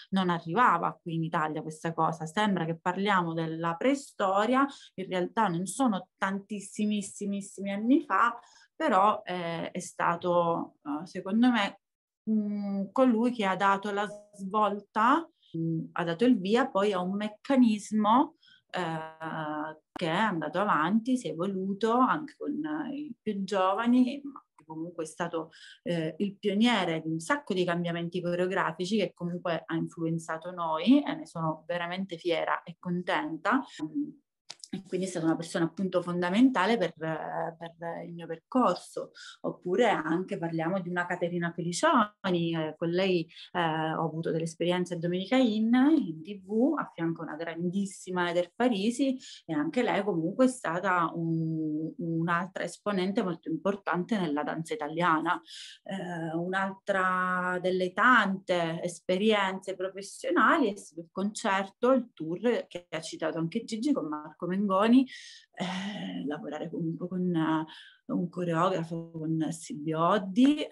non 0.10 0.30
arrivava 0.30 0.98
qui 1.02 1.16
in 1.16 1.24
Italia 1.24 1.62
questa 1.62 1.94
cosa. 1.94 2.26
Sembra 2.26 2.66
che 2.66 2.80
parliamo 2.80 3.34
della 3.34 3.76
preistoria, 3.76 4.66
in 4.96 5.08
realtà 5.08 5.48
non 5.48 5.66
sono 5.66 6.10
tantissimissimissimi 6.18 7.72
anni 7.72 8.02
fa, 8.02 8.38
però 8.76 9.22
eh, 9.24 9.72
è 9.72 9.80
stato, 9.80 10.78
uh, 10.82 11.06
secondo 11.06 11.52
me, 11.52 11.82
mh, 12.24 12.92
colui 12.92 13.32
che 13.32 13.46
ha 13.46 13.56
dato 13.56 13.92
la 13.92 14.08
svolta, 14.34 15.30
mh, 15.52 15.90
ha 15.92 16.04
dato 16.04 16.26
il 16.26 16.40
via 16.40 16.68
poi 16.68 16.92
a 16.94 17.00
un 17.00 17.16
meccanismo 17.16 18.38
eh, 18.72 19.80
che 19.92 20.08
è 20.08 20.10
andato 20.10 20.60
avanti, 20.60 21.18
si 21.18 21.28
è 21.28 21.32
evoluto 21.32 21.92
anche 21.92 22.36
con 22.38 22.60
i 22.92 23.14
più 23.22 23.44
giovani, 23.44 24.22
ma 24.24 24.44
comunque 24.66 25.04
è 25.04 25.08
stato 25.08 25.52
eh, 25.84 26.16
il 26.18 26.38
pioniere 26.38 27.02
di 27.02 27.10
un 27.10 27.20
sacco 27.20 27.54
di 27.54 27.64
cambiamenti 27.64 28.22
coreografici 28.22 28.98
che 28.98 29.14
comunque 29.14 29.64
ha 29.66 29.76
influenzato 29.76 30.52
noi 30.52 31.04
e 31.04 31.16
ne 31.16 31.26
sono 31.26 31.64
veramente 31.68 32.18
fiera 32.18 32.64
e 32.64 32.76
contenta. 32.80 33.62
E 34.74 34.84
quindi 34.88 35.06
è 35.06 35.10
stata 35.10 35.26
una 35.26 35.36
persona 35.36 35.66
appunto 35.66 36.02
fondamentale 36.02 36.78
per, 36.78 36.94
per, 36.96 37.76
il 38.06 38.14
mio 38.14 38.26
percorso. 38.26 39.12
Oppure 39.42 39.90
anche 39.90 40.38
parliamo 40.38 40.80
di 40.80 40.88
una 40.88 41.06
Caterina 41.06 41.52
Felicioni, 41.52 42.56
eh, 42.56 42.76
con 42.78 42.88
lei 42.90 43.28
eh, 43.52 43.60
ho 43.60 44.06
avuto 44.06 44.32
delle 44.32 44.46
esperienze 44.46 44.94
a 44.94 44.98
Domenica 44.98 45.36
In, 45.36 45.74
in 45.74 46.24
tv, 46.24 46.76
a 46.78 46.90
fianco 46.94 47.20
a 47.20 47.26
una 47.26 47.36
grandissima 47.36 48.30
Eder 48.30 48.54
Parisi 48.56 49.18
e 49.46 49.54
anche 49.54 49.84
lei 49.84 50.02
comunque 50.06 50.46
è 50.46 50.48
stata 50.48 51.12
un, 51.16 51.92
un'altra 51.98 52.64
esponente 52.64 53.24
molto 53.24 53.50
importante 53.50 54.18
nella 54.18 54.44
danza 54.44 54.74
italiana. 54.74 55.42
Eh, 55.84 56.34
un'altra 56.34 57.60
delle 57.62 57.92
tante 57.92 58.82
esperienze 58.82 59.76
professionali 59.76 60.72
è 60.72 60.78
stato 60.78 61.02
il 61.02 61.10
concerto, 61.12 61.92
il 61.92 62.12
tour 62.14 62.68
che 62.70 62.88
ha 62.90 63.02
citato 63.02 63.38
anche 63.38 63.66
Gigi 63.66 63.92
con 63.92 64.08
Marco 64.08 64.46
Mengoni 64.46 64.60
Mengoni, 64.62 65.08
eh, 65.54 66.26
lavorare 66.26 66.70
comunque 66.70 67.08
con 67.08 67.66
uh, 68.08 68.14
un 68.14 68.30
coreografo, 68.30 69.12
con 69.12 69.48
Silvio 69.52 70.08
Oddi, 70.08 70.62
eh, 70.62 70.70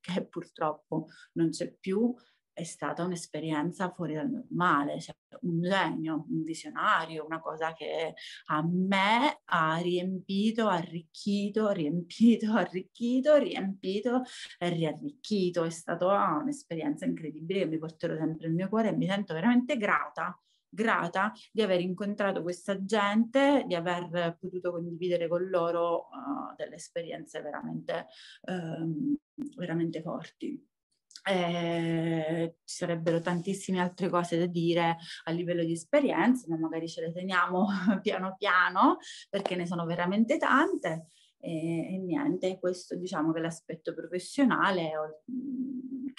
che 0.00 0.26
purtroppo 0.26 1.06
non 1.32 1.50
c'è 1.50 1.72
più, 1.72 2.14
è 2.52 2.64
stata 2.64 3.04
un'esperienza 3.04 3.90
fuori 3.90 4.14
dal 4.14 4.28
normale, 4.28 5.00
cioè 5.00 5.14
un 5.42 5.62
genio, 5.62 6.26
un 6.28 6.42
visionario, 6.42 7.24
una 7.24 7.40
cosa 7.40 7.72
che 7.72 8.14
a 8.46 8.62
me 8.62 9.40
ha 9.44 9.78
riempito, 9.78 10.68
arricchito, 10.68 11.70
riempito, 11.70 12.52
arricchito, 12.54 13.36
riempito 13.36 14.22
e 14.58 14.68
riarricchito. 14.68 15.64
È 15.64 15.70
stata 15.70 16.38
un'esperienza 16.42 17.06
incredibile 17.06 17.60
che 17.60 17.66
mi 17.66 17.78
porterò 17.78 18.14
sempre 18.16 18.46
nel 18.48 18.56
mio 18.56 18.68
cuore 18.68 18.90
e 18.90 18.96
mi 18.96 19.06
sento 19.06 19.32
veramente 19.32 19.76
grata 19.76 20.38
grata 20.70 21.32
di 21.52 21.62
aver 21.62 21.80
incontrato 21.80 22.42
questa 22.42 22.82
gente, 22.84 23.64
di 23.66 23.74
aver 23.74 24.36
potuto 24.40 24.70
condividere 24.70 25.28
con 25.28 25.48
loro 25.48 26.08
uh, 26.08 26.54
delle 26.56 26.76
esperienze 26.76 27.42
veramente, 27.42 28.06
um, 28.46 29.16
veramente 29.56 30.00
forti. 30.00 30.64
Eh, 31.22 32.54
ci 32.64 32.76
sarebbero 32.76 33.20
tantissime 33.20 33.78
altre 33.78 34.08
cose 34.08 34.38
da 34.38 34.46
dire 34.46 34.96
a 35.24 35.30
livello 35.32 35.62
di 35.64 35.72
esperienze, 35.72 36.46
ma 36.48 36.56
magari 36.56 36.88
ce 36.88 37.02
le 37.02 37.12
teniamo 37.12 37.66
piano 38.00 38.36
piano 38.38 38.96
perché 39.28 39.54
ne 39.54 39.66
sono 39.66 39.84
veramente 39.84 40.38
tante. 40.38 41.08
E, 41.40 41.94
e 41.94 41.98
niente, 41.98 42.58
questo 42.58 42.96
diciamo 42.96 43.32
che 43.32 43.40
l'aspetto 43.40 43.94
professionale 43.94 45.22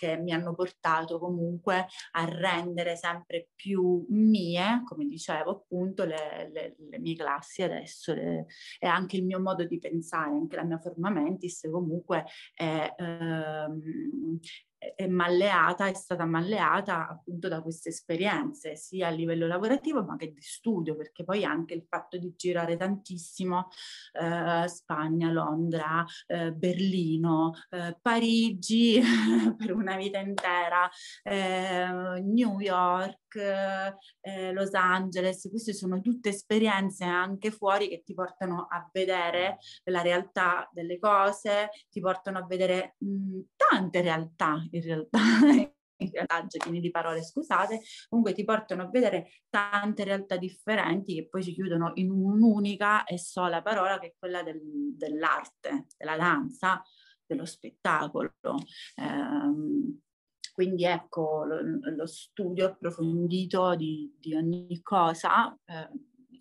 che 0.01 0.17
mi 0.17 0.31
hanno 0.31 0.55
portato 0.55 1.19
comunque 1.19 1.85
a 2.13 2.25
rendere 2.25 2.95
sempre 2.95 3.49
più 3.53 4.03
mie, 4.09 4.81
come 4.83 5.05
dicevo 5.05 5.51
appunto, 5.51 6.05
le, 6.05 6.49
le, 6.51 6.75
le 6.89 6.99
mie 6.99 7.15
classi 7.15 7.61
adesso 7.61 8.13
le, 8.13 8.47
e 8.79 8.87
anche 8.87 9.17
il 9.17 9.25
mio 9.25 9.39
modo 9.39 9.63
di 9.63 9.77
pensare, 9.77 10.31
anche 10.31 10.55
la 10.55 10.63
mia 10.63 10.79
forma 10.79 11.11
mentis 11.11 11.67
comunque 11.71 12.25
è, 12.55 12.93
ehm, 12.97 14.39
è 14.95 15.05
malleata, 15.05 15.85
è 15.85 15.93
stata 15.93 16.25
malleata 16.25 17.07
appunto 17.07 17.47
da 17.47 17.61
queste 17.61 17.89
esperienze, 17.89 18.75
sia 18.75 19.07
a 19.07 19.11
livello 19.11 19.45
lavorativo 19.45 20.03
ma 20.03 20.15
che 20.15 20.33
di 20.33 20.41
studio, 20.41 20.95
perché 20.95 21.23
poi 21.23 21.45
anche 21.45 21.75
il 21.75 21.85
fatto 21.87 22.17
di 22.17 22.33
girare 22.35 22.77
tantissimo 22.77 23.67
eh, 24.13 24.67
Spagna, 24.67 25.29
Londra, 25.29 26.03
eh, 26.25 26.51
Berlino, 26.51 27.53
eh, 27.69 27.95
Parigi 28.01 28.99
per 29.55 29.71
una 29.73 29.95
vita 29.97 30.17
intera, 30.17 30.89
eh, 31.23 32.19
New 32.23 32.59
York, 32.59 33.35
eh, 33.35 34.51
Los 34.51 34.73
Angeles, 34.73 35.47
queste 35.49 35.73
sono 35.73 36.01
tutte 36.01 36.29
esperienze 36.29 37.03
anche 37.03 37.51
fuori 37.51 37.87
che 37.87 38.01
ti 38.03 38.15
portano 38.15 38.67
a 38.69 38.89
vedere 38.91 39.59
la 39.85 40.01
realtà 40.01 40.67
delle 40.71 40.97
cose, 40.97 41.69
ti 41.89 41.99
portano 41.99 42.39
a 42.39 42.45
vedere 42.47 42.95
mh, 42.97 43.39
tante 43.55 44.01
realtà 44.01 44.65
in 44.71 44.81
realtà. 44.81 45.19
in 46.01 46.09
realtà 46.11 46.47
giochini 46.47 46.79
di 46.79 46.89
parole, 46.89 47.23
scusate, 47.23 47.81
comunque 48.09 48.33
ti 48.33 48.43
portano 48.43 48.83
a 48.83 48.89
vedere 48.89 49.43
tante 49.49 50.03
realtà 50.03 50.35
differenti 50.35 51.13
che 51.13 51.27
poi 51.27 51.43
si 51.43 51.53
chiudono 51.53 51.91
in 51.95 52.09
un'unica 52.09 53.03
e 53.03 53.19
sola 53.19 53.61
parola 53.61 53.99
che 53.99 54.07
è 54.07 54.15
quella 54.17 54.41
del, 54.41 54.59
dell'arte, 54.95 55.85
della 55.95 56.17
danza, 56.17 56.81
dello 57.23 57.45
spettacolo. 57.45 58.33
Eh, 58.95 59.99
quindi 60.53 60.85
ecco, 60.85 61.45
lo, 61.45 61.59
lo 61.95 62.05
studio 62.05 62.65
approfondito 62.65 63.75
di, 63.75 64.13
di 64.19 64.35
ogni 64.35 64.81
cosa 64.81 65.57
eh, 65.65 65.89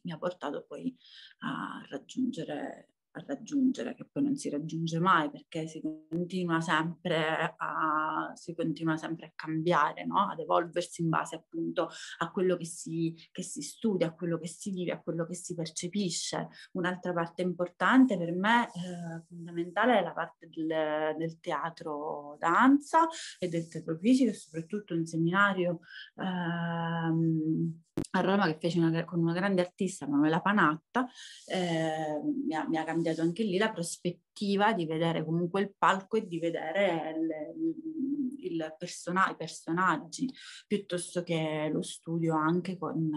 mi 0.02 0.12
ha 0.12 0.18
portato 0.18 0.64
poi 0.66 0.94
a 1.40 1.84
raggiungere 1.88 2.88
a 3.12 3.24
raggiungere, 3.26 3.94
che 3.94 4.06
poi 4.10 4.22
non 4.22 4.36
si 4.36 4.48
raggiunge 4.48 4.98
mai 5.00 5.30
perché 5.30 5.66
si 5.66 5.80
continua 5.80 6.60
sempre 6.60 7.54
a, 7.56 8.32
continua 8.54 8.96
sempre 8.96 9.26
a 9.26 9.32
cambiare, 9.34 10.04
no? 10.04 10.28
ad 10.28 10.38
evolversi 10.38 11.02
in 11.02 11.08
base 11.08 11.34
appunto 11.36 11.88
a 12.18 12.30
quello 12.30 12.56
che 12.56 12.64
si, 12.64 13.14
che 13.32 13.42
si 13.42 13.62
studia, 13.62 14.08
a 14.08 14.14
quello 14.14 14.38
che 14.38 14.46
si 14.46 14.70
vive, 14.70 14.92
a 14.92 15.00
quello 15.00 15.26
che 15.26 15.34
si 15.34 15.54
percepisce. 15.54 16.48
Un'altra 16.72 17.12
parte 17.12 17.42
importante 17.42 18.16
per 18.16 18.32
me, 18.32 18.66
eh, 18.66 19.22
fondamentale, 19.26 19.98
è 19.98 20.02
la 20.02 20.12
parte 20.12 20.48
del, 20.48 21.16
del, 21.16 21.38
teatro 21.40 22.36
danza 22.38 23.08
e 23.38 23.48
del 23.48 23.68
teatro 23.68 23.96
fisico 23.96 24.30
e 24.30 24.34
soprattutto 24.34 24.94
un 24.94 25.06
seminario. 25.06 25.80
Ehm, 26.16 27.82
a 28.12 28.20
Roma 28.20 28.46
che 28.46 28.58
fece 28.58 28.78
una, 28.78 29.04
con 29.04 29.20
una 29.20 29.32
grande 29.32 29.60
artista, 29.60 30.08
Manuela 30.08 30.40
Panatta, 30.40 31.06
eh, 31.46 32.20
mi, 32.46 32.54
ha, 32.54 32.66
mi, 32.66 32.76
ha, 32.76 32.84
cambiato 32.84 32.99
anche 33.08 33.42
lì 33.42 33.58
la 33.58 33.70
prospettiva 33.70 34.72
di 34.72 34.86
vedere 34.86 35.24
comunque 35.24 35.60
il 35.62 35.74
palco 35.76 36.16
e 36.16 36.26
di 36.26 36.38
vedere 36.38 37.14
il, 37.16 38.52
il 38.52 38.74
persona, 38.78 39.30
i 39.30 39.36
personaggi, 39.36 40.28
piuttosto 40.66 41.22
che 41.22 41.70
lo 41.72 41.82
studio 41.82 42.34
anche 42.34 42.76
con, 42.76 43.10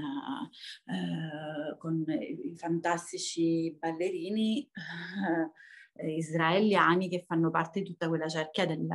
eh, 0.85 1.77
con 1.77 2.03
i 2.07 2.55
fantastici 2.55 3.75
ballerini. 3.79 4.69
Eh, 5.95 6.15
israeliani 6.15 7.07
che 7.07 7.23
fanno 7.23 7.51
parte 7.51 7.81
di 7.81 7.85
tutta 7.85 8.07
quella 8.07 8.27
cerchia 8.27 8.65
del, 8.65 8.87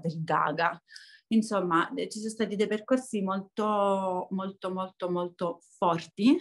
del 0.00 0.24
Gaga. 0.24 0.82
Insomma, 1.28 1.92
ci 1.94 2.18
sono 2.18 2.30
stati 2.30 2.56
dei 2.56 2.66
percorsi 2.66 3.20
molto, 3.20 4.28
molto, 4.30 4.72
molto, 4.72 5.10
molto 5.10 5.60
forti. 5.76 6.38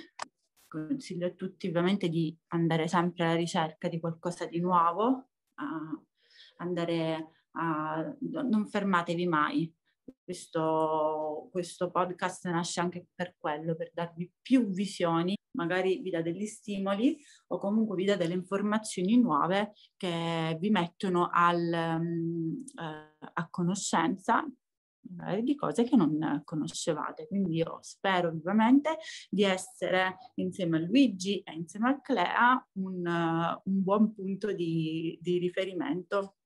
Consiglio 0.87 1.27
a 1.27 1.31
tutti 1.31 1.67
ovviamente 1.67 2.09
di 2.09 2.37
andare 2.47 2.87
sempre 2.87 3.25
alla 3.25 3.35
ricerca 3.35 3.87
di 3.87 3.99
qualcosa 3.99 4.45
di 4.45 4.59
nuovo, 4.59 5.29
a 5.55 6.01
andare 6.57 7.31
a... 7.51 8.15
non 8.19 8.67
fermatevi 8.67 9.27
mai. 9.27 9.73
Questo, 10.23 11.49
questo 11.51 11.89
podcast 11.89 12.47
nasce 12.49 12.79
anche 12.79 13.07
per 13.13 13.35
quello, 13.37 13.75
per 13.75 13.91
darvi 13.93 14.31
più 14.41 14.67
visioni, 14.67 15.35
magari 15.57 15.99
vi 15.99 16.09
dà 16.09 16.21
degli 16.21 16.45
stimoli 16.45 17.17
o 17.47 17.57
comunque 17.57 17.95
vi 17.95 18.05
dà 18.05 18.15
delle 18.15 18.33
informazioni 18.33 19.19
nuove 19.19 19.73
che 19.95 20.57
vi 20.59 20.69
mettono 20.69 21.29
al, 21.31 21.97
um, 21.99 22.63
uh, 22.75 23.27
a 23.33 23.47
conoscenza 23.49 24.45
di 25.41 25.55
cose 25.55 25.83
che 25.83 25.95
non 25.95 26.41
conoscevate. 26.43 27.27
Quindi 27.27 27.55
io 27.55 27.79
spero 27.81 28.31
vivamente 28.31 28.97
di 29.29 29.43
essere 29.43 30.17
insieme 30.35 30.77
a 30.77 30.81
Luigi 30.81 31.39
e 31.39 31.53
insieme 31.53 31.89
a 31.89 32.01
Clea 32.01 32.67
un, 32.73 33.05
un 33.63 33.83
buon 33.83 34.13
punto 34.13 34.51
di, 34.51 35.17
di 35.21 35.37
riferimento 35.37 36.37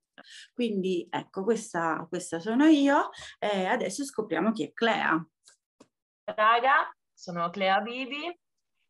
quindi 0.53 1.08
ecco, 1.10 1.44
questa, 1.44 2.06
questa, 2.08 2.39
sono 2.39 2.65
io 2.65 3.10
e 3.39 3.65
adesso 3.65 4.03
scopriamo 4.03 4.51
chi 4.51 4.65
è 4.65 4.74
Clea. 4.74 5.25
Raga, 6.24 6.96
sono 7.13 7.50
Clea 7.50 7.82
Bibi 7.82 8.39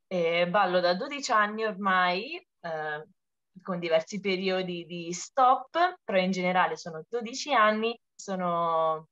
e 0.07 0.47
ballo 0.49 0.79
da 0.79 0.93
12 0.93 1.31
anni 1.31 1.63
ormai, 1.63 2.35
eh, 2.35 3.07
con 3.61 3.79
diversi 3.79 4.19
periodi 4.19 4.85
di 4.85 5.11
stop, 5.13 5.99
però 6.03 6.17
in 6.19 6.31
generale 6.31 6.77
sono 6.77 7.05
12 7.07 7.53
anni, 7.53 7.99
sono 8.13 9.09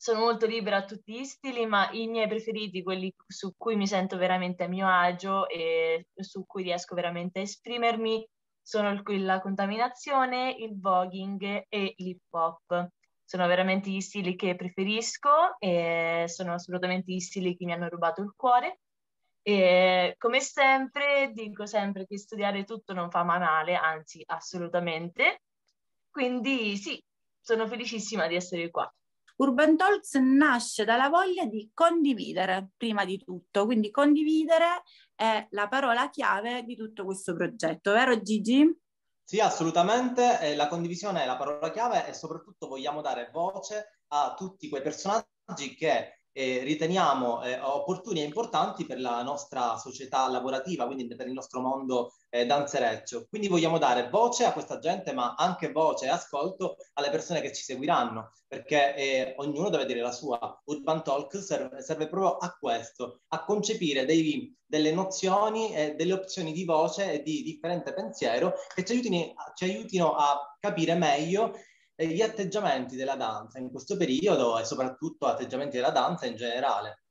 sono 0.00 0.20
molto 0.20 0.46
libera 0.46 0.78
a 0.78 0.84
tutti 0.86 1.12
gli 1.12 1.24
stili, 1.24 1.66
ma 1.66 1.90
i 1.90 2.06
miei 2.06 2.26
preferiti, 2.26 2.82
quelli 2.82 3.14
su 3.26 3.52
cui 3.54 3.76
mi 3.76 3.86
sento 3.86 4.16
veramente 4.16 4.64
a 4.64 4.66
mio 4.66 4.88
agio 4.88 5.46
e 5.46 6.06
su 6.14 6.46
cui 6.46 6.62
riesco 6.62 6.94
veramente 6.94 7.40
a 7.40 7.42
esprimermi, 7.42 8.26
sono 8.62 8.98
la 9.04 9.40
contaminazione, 9.42 10.56
il 10.58 10.80
voguing 10.80 11.66
e 11.68 11.94
l'hip 11.98 12.22
hop. 12.30 12.88
Sono 13.26 13.46
veramente 13.46 13.90
gli 13.90 14.00
stili 14.00 14.36
che 14.36 14.56
preferisco 14.56 15.58
e 15.58 16.24
sono 16.28 16.54
assolutamente 16.54 17.12
gli 17.12 17.20
stili 17.20 17.54
che 17.54 17.66
mi 17.66 17.72
hanno 17.74 17.90
rubato 17.90 18.22
il 18.22 18.32
cuore. 18.34 18.80
E 19.42 20.14
come 20.16 20.40
sempre, 20.40 21.30
dico 21.34 21.66
sempre 21.66 22.06
che 22.06 22.16
studiare 22.16 22.64
tutto 22.64 22.94
non 22.94 23.10
fa 23.10 23.22
male, 23.22 23.74
anzi, 23.74 24.22
assolutamente. 24.24 25.42
Quindi 26.10 26.78
sì, 26.78 26.98
sono 27.38 27.66
felicissima 27.66 28.26
di 28.28 28.36
essere 28.36 28.70
qua. 28.70 28.90
Urban 29.40 29.74
Talks 29.74 30.16
nasce 30.16 30.84
dalla 30.84 31.08
voglia 31.08 31.46
di 31.46 31.70
condividere, 31.72 32.72
prima 32.76 33.06
di 33.06 33.16
tutto, 33.16 33.64
quindi 33.64 33.90
condividere 33.90 34.82
è 35.14 35.46
la 35.52 35.66
parola 35.66 36.10
chiave 36.10 36.62
di 36.62 36.76
tutto 36.76 37.06
questo 37.06 37.34
progetto, 37.34 37.92
vero 37.92 38.20
Gigi? 38.20 38.78
Sì, 39.24 39.40
assolutamente, 39.40 40.40
eh, 40.40 40.56
la 40.56 40.68
condivisione 40.68 41.22
è 41.22 41.26
la 41.26 41.38
parola 41.38 41.70
chiave 41.70 42.06
e 42.06 42.12
soprattutto 42.12 42.68
vogliamo 42.68 43.00
dare 43.00 43.30
voce 43.32 44.02
a 44.08 44.34
tutti 44.36 44.68
quei 44.68 44.82
personaggi 44.82 45.74
che 45.74 46.19
eh, 46.32 46.62
riteniamo 46.62 47.42
eh, 47.42 47.58
opportuni 47.60 48.20
e 48.20 48.24
importanti 48.24 48.86
per 48.86 49.00
la 49.00 49.22
nostra 49.22 49.76
società 49.76 50.28
lavorativa, 50.28 50.86
quindi 50.86 51.06
per 51.14 51.26
il 51.26 51.32
nostro 51.32 51.60
mondo 51.60 52.14
eh, 52.28 52.46
danzereccio. 52.46 53.26
Quindi 53.28 53.48
vogliamo 53.48 53.78
dare 53.78 54.08
voce 54.08 54.44
a 54.44 54.52
questa 54.52 54.78
gente, 54.78 55.12
ma 55.12 55.34
anche 55.34 55.72
voce 55.72 56.06
e 56.06 56.08
ascolto 56.08 56.76
alle 56.94 57.10
persone 57.10 57.40
che 57.40 57.52
ci 57.52 57.62
seguiranno, 57.62 58.32
perché 58.46 58.94
eh, 58.94 59.34
ognuno 59.38 59.68
deve 59.68 59.86
dire 59.86 60.00
la 60.00 60.12
sua. 60.12 60.60
Urban 60.64 61.02
Talk 61.02 61.36
serve, 61.42 61.82
serve 61.82 62.08
proprio 62.08 62.36
a 62.36 62.56
questo, 62.58 63.20
a 63.28 63.44
concepire 63.44 64.04
dei, 64.04 64.56
delle 64.64 64.92
nozioni 64.92 65.74
e 65.74 65.94
delle 65.94 66.12
opzioni 66.12 66.52
di 66.52 66.64
voce 66.64 67.12
e 67.12 67.22
di 67.22 67.42
differente 67.42 67.92
pensiero 67.92 68.54
che 68.74 68.84
ci 68.84 68.92
aiutino, 68.92 69.34
ci 69.54 69.64
aiutino 69.64 70.14
a 70.14 70.56
capire 70.60 70.94
meglio 70.94 71.54
gli 72.06 72.22
atteggiamenti 72.22 72.96
della 72.96 73.16
danza 73.16 73.58
in 73.58 73.70
questo 73.70 73.96
periodo 73.96 74.58
e 74.58 74.64
soprattutto 74.64 75.26
atteggiamenti 75.26 75.76
della 75.76 75.90
danza 75.90 76.26
in 76.26 76.36
generale. 76.36 77.02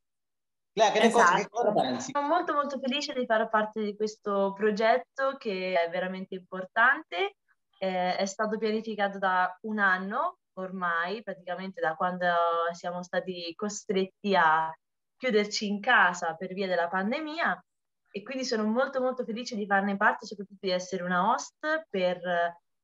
Lea, 0.73 0.91
che, 0.91 0.99
esatto. 0.99 1.23
cosa, 1.23 1.35
che 1.35 1.47
cosa 1.49 1.71
pensi? 1.73 2.11
Sono 2.11 2.27
molto 2.27 2.53
molto 2.53 2.79
felice 2.79 3.13
di 3.13 3.25
fare 3.25 3.49
parte 3.49 3.81
di 3.81 3.95
questo 3.95 4.53
progetto 4.53 5.35
che 5.37 5.79
è 5.79 5.89
veramente 5.89 6.35
importante. 6.35 7.35
Eh, 7.77 8.15
è 8.15 8.25
stato 8.25 8.57
pianificato 8.57 9.17
da 9.17 9.57
un 9.61 9.79
anno 9.79 10.37
ormai, 10.53 11.23
praticamente 11.23 11.79
da 11.79 11.95
quando 11.95 12.25
siamo 12.73 13.03
stati 13.03 13.53
costretti 13.55 14.35
a 14.35 14.71
chiuderci 15.17 15.67
in 15.67 15.79
casa 15.79 16.35
per 16.35 16.53
via 16.53 16.67
della 16.67 16.87
pandemia 16.87 17.63
e 18.11 18.23
quindi 18.23 18.43
sono 18.43 18.63
molto 18.63 19.01
molto 19.01 19.23
felice 19.23 19.55
di 19.55 19.65
farne 19.65 19.95
parte, 19.95 20.25
soprattutto 20.25 20.65
di 20.65 20.71
essere 20.71 21.03
una 21.03 21.31
host 21.31 21.85
per 21.89 22.19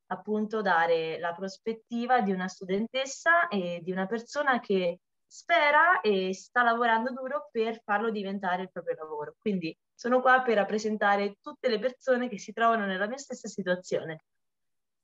appunto 0.08 0.62
dare 0.62 1.20
la 1.20 1.34
prospettiva 1.34 2.22
di 2.22 2.32
una 2.32 2.48
studentessa 2.48 3.48
e 3.48 3.80
di 3.84 3.92
una 3.92 4.06
persona 4.06 4.60
che 4.60 5.00
spera 5.26 6.02
e 6.02 6.34
sta 6.34 6.64
lavorando 6.64 7.12
duro 7.12 7.50
per 7.52 7.82
farlo 7.84 8.10
diventare 8.10 8.64
il 8.64 8.72
proprio 8.72 8.96
lavoro. 8.96 9.36
Quindi 9.38 9.76
sono 9.94 10.22
qua 10.22 10.42
per 10.42 10.56
rappresentare 10.56 11.38
tutte 11.42 11.70
le 11.70 11.80
persone 11.80 12.30
che 12.30 12.40
si 12.40 12.54
trovano 12.54 12.86
nella 12.86 13.08
mia 13.08 13.18
stessa 13.18 13.48
situazione. 13.48 14.24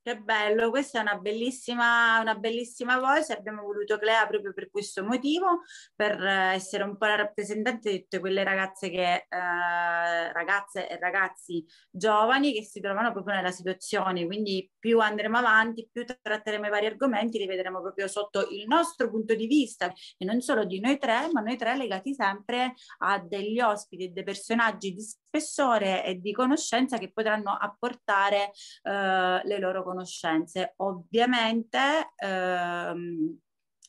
Che 0.04 0.18
bello, 0.18 0.70
questa 0.70 0.98
è 0.98 1.02
una 1.02 1.16
bellissima, 1.16 2.18
una 2.18 2.34
bellissima 2.34 2.98
voce, 2.98 3.34
abbiamo 3.34 3.62
voluto 3.62 3.98
Clea 3.98 4.26
proprio 4.26 4.52
per 4.52 4.68
questo 4.68 5.04
motivo, 5.04 5.60
per 5.94 6.20
essere 6.20 6.82
un 6.82 6.96
po' 6.96 7.06
la 7.06 7.14
rappresentante 7.14 7.88
di 7.88 8.00
tutte 8.00 8.18
quelle 8.18 8.42
ragazze, 8.42 8.90
che, 8.90 9.26
eh, 9.28 10.32
ragazze 10.32 10.88
e 10.88 10.98
ragazzi 10.98 11.64
giovani 11.88 12.52
che 12.52 12.64
si 12.64 12.80
trovano 12.80 13.12
proprio 13.12 13.36
nella 13.36 13.52
situazione, 13.52 14.26
quindi 14.26 14.68
più 14.76 14.98
andremo 14.98 15.38
avanti, 15.38 15.88
più 15.92 16.04
tratteremo 16.04 16.66
i 16.66 16.70
vari 16.70 16.86
argomenti, 16.86 17.38
li 17.38 17.46
vedremo 17.46 17.80
proprio 17.80 18.08
sotto 18.08 18.48
il 18.50 18.66
nostro 18.66 19.08
punto 19.08 19.36
di 19.36 19.46
vista. 19.46 19.92
E 20.18 20.24
non 20.24 20.40
solo 20.40 20.64
di 20.64 20.80
noi 20.80 20.98
tre, 20.98 21.28
ma 21.30 21.42
noi 21.42 21.56
tre 21.56 21.76
legati 21.76 22.12
sempre 22.12 22.74
a 22.98 23.20
degli 23.20 23.60
ospiti 23.60 24.06
e 24.06 24.08
dei 24.08 24.24
personaggi 24.24 24.92
di 24.92 25.00
spessore 25.00 26.04
e 26.04 26.16
di 26.18 26.32
conoscenza 26.32 26.98
che 26.98 27.12
potranno 27.12 27.52
apportare 27.52 28.50
eh, 28.82 29.40
le 29.44 29.58
loro 29.60 29.74
conoscenze 29.74 29.90
conoscenze. 29.92 30.74
Ovviamente 30.78 32.12
ehm, 32.16 33.38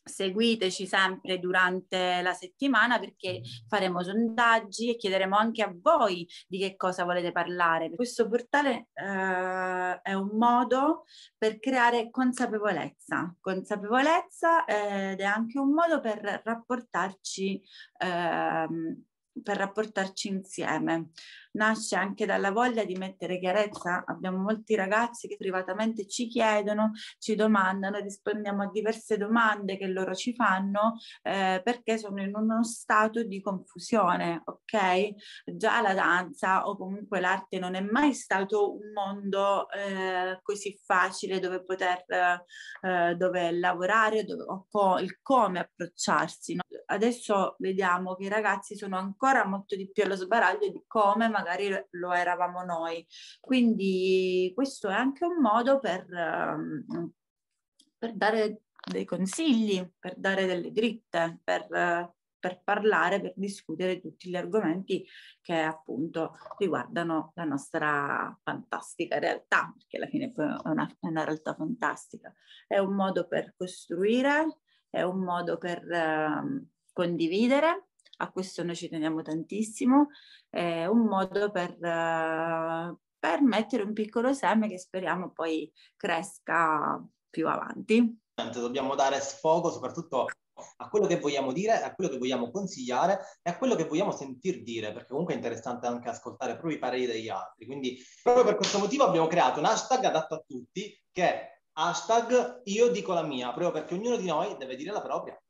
seguiteci 0.03 0.85
sempre 0.85 1.39
durante 1.39 2.21
la 2.21 2.33
settimana 2.33 2.99
perché 2.99 3.41
faremo 3.69 4.03
sondaggi 4.03 4.89
e 4.89 4.97
chiederemo 4.97 5.37
anche 5.37 5.63
a 5.63 5.73
voi 5.73 6.27
di 6.47 6.59
che 6.59 6.75
cosa 6.75 7.05
volete 7.05 7.31
parlare. 7.31 7.89
Questo 7.95 8.27
portale 8.27 8.89
eh, 8.93 10.01
è 10.01 10.13
un 10.13 10.31
modo 10.33 11.05
per 11.37 11.59
creare 11.59 12.09
consapevolezza, 12.09 13.33
consapevolezza 13.39 14.65
eh, 14.65 15.11
ed 15.11 15.21
è 15.21 15.25
anche 15.25 15.57
un 15.57 15.71
modo 15.71 16.01
per 16.01 16.41
rapportarci 16.43 17.61
eh, 17.99 18.67
per 19.41 19.57
rapportarci 19.57 20.27
insieme 20.27 21.09
nasce 21.53 21.95
anche 21.95 22.25
dalla 22.25 22.51
voglia 22.51 22.83
di 22.83 22.95
mettere 22.95 23.39
chiarezza. 23.39 24.03
Abbiamo 24.05 24.37
molti 24.37 24.75
ragazzi 24.75 25.27
che 25.27 25.37
privatamente 25.37 26.07
ci 26.07 26.27
chiedono, 26.27 26.91
ci 27.19 27.35
domandano, 27.35 27.99
rispondiamo 27.99 28.63
a 28.63 28.69
diverse 28.71 29.17
domande 29.17 29.77
che 29.77 29.87
loro 29.87 30.13
ci 30.13 30.33
fanno 30.33 30.97
eh, 31.21 31.61
perché 31.63 31.97
sono 31.97 32.21
in 32.21 32.35
uno 32.35 32.63
stato 32.63 33.23
di 33.23 33.41
confusione, 33.41 34.41
ok? 34.45 35.13
Già 35.55 35.81
la 35.81 35.93
danza 35.93 36.67
o 36.67 36.77
comunque 36.77 37.19
l'arte 37.19 37.59
non 37.59 37.75
è 37.75 37.81
mai 37.81 38.13
stato 38.13 38.73
un 38.73 38.91
mondo 38.93 39.69
eh, 39.69 40.39
così 40.41 40.79
facile 40.83 41.39
dove 41.39 41.63
poter 41.63 42.03
eh, 42.81 43.15
dove 43.15 43.51
lavorare 43.51 44.23
dove, 44.23 44.43
o 44.43 44.67
co- 44.69 44.97
il 44.97 45.19
come 45.21 45.59
approcciarsi. 45.59 46.55
No? 46.55 46.62
Adesso 46.85 47.55
vediamo 47.59 48.15
che 48.15 48.25
i 48.25 48.29
ragazzi 48.29 48.75
sono 48.75 48.97
ancora 48.97 49.45
molto 49.45 49.75
di 49.75 49.89
più 49.91 50.03
allo 50.03 50.15
sbaraglio 50.15 50.69
di 50.69 50.83
come 50.87 51.29
magari 51.29 51.69
lo 51.91 52.11
eravamo 52.11 52.63
noi. 52.63 53.05
Quindi 53.39 54.51
questo 54.55 54.89
è 54.89 54.93
anche 54.93 55.25
un 55.25 55.39
modo 55.39 55.79
per, 55.79 56.05
um, 56.09 57.11
per 57.97 58.13
dare 58.15 58.63
dei 58.85 59.05
consigli, 59.05 59.89
per 59.97 60.15
dare 60.17 60.45
delle 60.45 60.71
dritte, 60.71 61.39
per, 61.43 61.67
per 62.37 62.61
parlare, 62.61 63.21
per 63.21 63.33
discutere 63.37 64.01
tutti 64.01 64.29
gli 64.29 64.35
argomenti 64.35 65.07
che 65.41 65.59
appunto 65.59 66.35
riguardano 66.57 67.31
la 67.35 67.45
nostra 67.45 68.37
fantastica 68.43 69.19
realtà, 69.19 69.73
perché 69.77 69.95
alla 69.95 70.07
fine 70.07 70.33
è 70.35 70.41
una, 70.65 70.85
è 70.99 71.07
una 71.07 71.23
realtà 71.23 71.55
fantastica. 71.55 72.33
È 72.67 72.77
un 72.79 72.93
modo 72.93 73.27
per 73.27 73.53
costruire, 73.55 74.57
è 74.89 75.01
un 75.03 75.23
modo 75.23 75.57
per 75.57 75.81
uh, 75.85 76.67
condividere 76.93 77.87
a 78.17 78.31
questo 78.31 78.63
noi 78.63 78.75
ci 78.75 78.89
teniamo 78.89 79.21
tantissimo, 79.21 80.09
è 80.49 80.85
un 80.85 81.05
modo 81.05 81.51
per, 81.51 81.71
uh, 81.71 82.97
per 83.19 83.41
mettere 83.41 83.83
un 83.83 83.93
piccolo 83.93 84.33
seme 84.33 84.69
che 84.69 84.77
speriamo 84.77 85.31
poi 85.31 85.71
cresca 85.97 87.03
più 87.29 87.47
avanti. 87.47 88.19
Dobbiamo 88.53 88.95
dare 88.95 89.19
sfogo 89.19 89.71
soprattutto 89.71 90.27
a 90.77 90.89
quello 90.89 91.07
che 91.07 91.19
vogliamo 91.19 91.51
dire, 91.51 91.81
a 91.81 91.93
quello 91.93 92.09
che 92.09 92.17
vogliamo 92.17 92.51
consigliare 92.51 93.19
e 93.41 93.49
a 93.49 93.57
quello 93.57 93.75
che 93.75 93.85
vogliamo 93.85 94.11
sentir 94.11 94.61
dire, 94.63 94.93
perché 94.93 95.09
comunque 95.09 95.33
è 95.33 95.37
interessante 95.37 95.87
anche 95.87 96.09
ascoltare 96.09 96.53
proprio 96.53 96.75
i 96.75 96.79
pareri 96.79 97.05
degli 97.05 97.29
altri. 97.29 97.65
Quindi 97.65 97.97
proprio 98.21 98.45
per 98.45 98.55
questo 98.55 98.77
motivo 98.77 99.03
abbiamo 99.03 99.27
creato 99.27 99.59
un 99.59 99.65
hashtag 99.65 100.03
adatto 100.03 100.35
a 100.35 100.43
tutti 100.45 100.95
che 101.11 101.23
è 101.23 101.61
hashtag 101.75 102.61
io 102.65 102.89
dico 102.89 103.13
la 103.13 103.23
mia, 103.23 103.47
proprio 103.47 103.71
perché 103.71 103.95
ognuno 103.95 104.15
di 104.15 104.27
noi 104.27 104.55
deve 104.57 104.75
dire 104.75 104.91
la 104.91 105.01
propria 105.01 105.42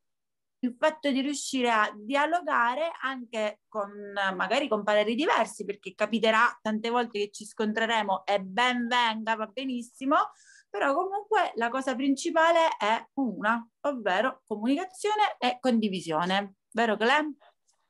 il 0.63 0.75
fatto 0.79 1.11
di 1.11 1.21
riuscire 1.21 1.69
a 1.69 1.91
dialogare 1.93 2.91
anche 3.01 3.59
con 3.67 3.91
magari 4.35 4.67
con 4.67 4.83
pareri 4.83 5.13
diversi, 5.13 5.65
perché 5.65 5.93
capiterà 5.93 6.57
tante 6.61 6.89
volte 6.89 7.19
che 7.19 7.31
ci 7.31 7.45
scontreremo 7.45 8.25
e 8.25 8.39
ben 8.39 8.87
venga, 8.87 9.35
va 9.35 9.45
benissimo, 9.47 10.15
però 10.69 10.93
comunque 10.93 11.51
la 11.55 11.69
cosa 11.69 11.95
principale 11.95 12.69
è 12.77 13.05
una, 13.15 13.65
ovvero 13.81 14.41
comunicazione 14.47 15.35
e 15.37 15.57
condivisione. 15.59 16.55
Vero 16.71 16.95
Clem? 16.95 17.35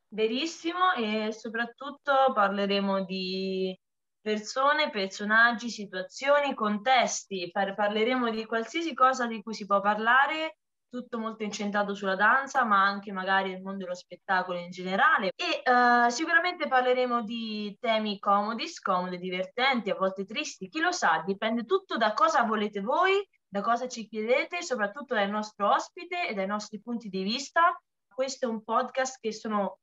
Verissimo 0.07 0.93
e 0.93 1.31
soprattutto 1.31 2.33
parleremo 2.33 3.05
di 3.05 3.79
persone, 4.19 4.89
personaggi, 4.89 5.69
situazioni, 5.69 6.53
contesti, 6.55 7.49
Par- 7.51 7.75
parleremo 7.75 8.29
di 8.31 8.45
qualsiasi 8.45 8.93
cosa 8.93 9.27
di 9.27 9.43
cui 9.43 9.53
si 9.53 9.65
può 9.65 9.79
parlare 9.79 10.57
tutto 10.93 11.17
molto 11.17 11.41
incentrato 11.41 11.95
sulla 11.95 12.15
danza, 12.15 12.63
ma 12.63 12.83
anche 12.83 13.11
magari 13.11 13.49
il 13.49 13.63
mondo 13.63 13.79
dello 13.79 13.95
spettacolo 13.95 14.59
in 14.59 14.69
generale. 14.69 15.31
E 15.35 15.63
uh, 15.67 16.07
sicuramente 16.11 16.67
parleremo 16.67 17.23
di 17.23 17.75
temi 17.79 18.19
comodi, 18.19 18.67
scomodi, 18.67 19.17
divertenti, 19.17 19.89
a 19.89 19.95
volte 19.95 20.23
tristi, 20.23 20.69
chi 20.69 20.79
lo 20.79 20.91
sa, 20.91 21.23
dipende 21.25 21.65
tutto 21.65 21.97
da 21.97 22.13
cosa 22.13 22.43
volete 22.43 22.81
voi, 22.81 23.27
da 23.47 23.61
cosa 23.61 23.87
ci 23.87 24.07
chiedete, 24.07 24.61
soprattutto 24.61 25.15
dal 25.15 25.31
nostro 25.31 25.73
ospite 25.73 26.27
e 26.27 26.35
dai 26.35 26.45
nostri 26.45 26.79
punti 26.79 27.09
di 27.09 27.23
vista. 27.23 27.75
Questo 28.07 28.45
è 28.45 28.49
un 28.49 28.63
podcast 28.63 29.17
che 29.19 29.33
sono 29.33 29.79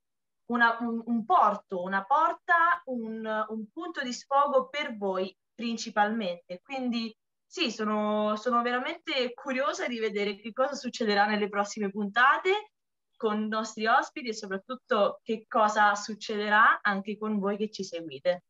una, 0.51 0.77
un, 0.79 1.03
un, 1.07 1.25
porto, 1.25 1.83
una 1.83 2.05
porta, 2.05 2.83
un, 2.85 3.47
un 3.49 3.67
punto 3.73 4.01
di 4.01 4.13
sfogo 4.13 4.69
per 4.69 4.97
voi 4.97 5.37
principalmente. 5.53 6.61
Quindi 6.63 7.13
sì, 7.53 7.73
sono, 7.73 8.37
sono 8.37 8.63
veramente 8.63 9.35
curiosa 9.35 9.89
di 9.89 9.99
vedere 9.99 10.37
che 10.37 10.53
cosa 10.53 10.75
succederà 10.75 11.27
nelle 11.27 11.49
prossime 11.49 11.91
puntate 11.91 12.71
con 13.17 13.43
i 13.43 13.49
nostri 13.49 13.87
ospiti 13.87 14.29
e 14.29 14.35
soprattutto 14.35 15.19
che 15.25 15.47
cosa 15.49 15.97
succederà 15.97 16.81
anche 16.81 17.19
con 17.19 17.41
voi 17.41 17.57
che 17.57 17.69
ci 17.69 17.83
seguite. 17.83 18.45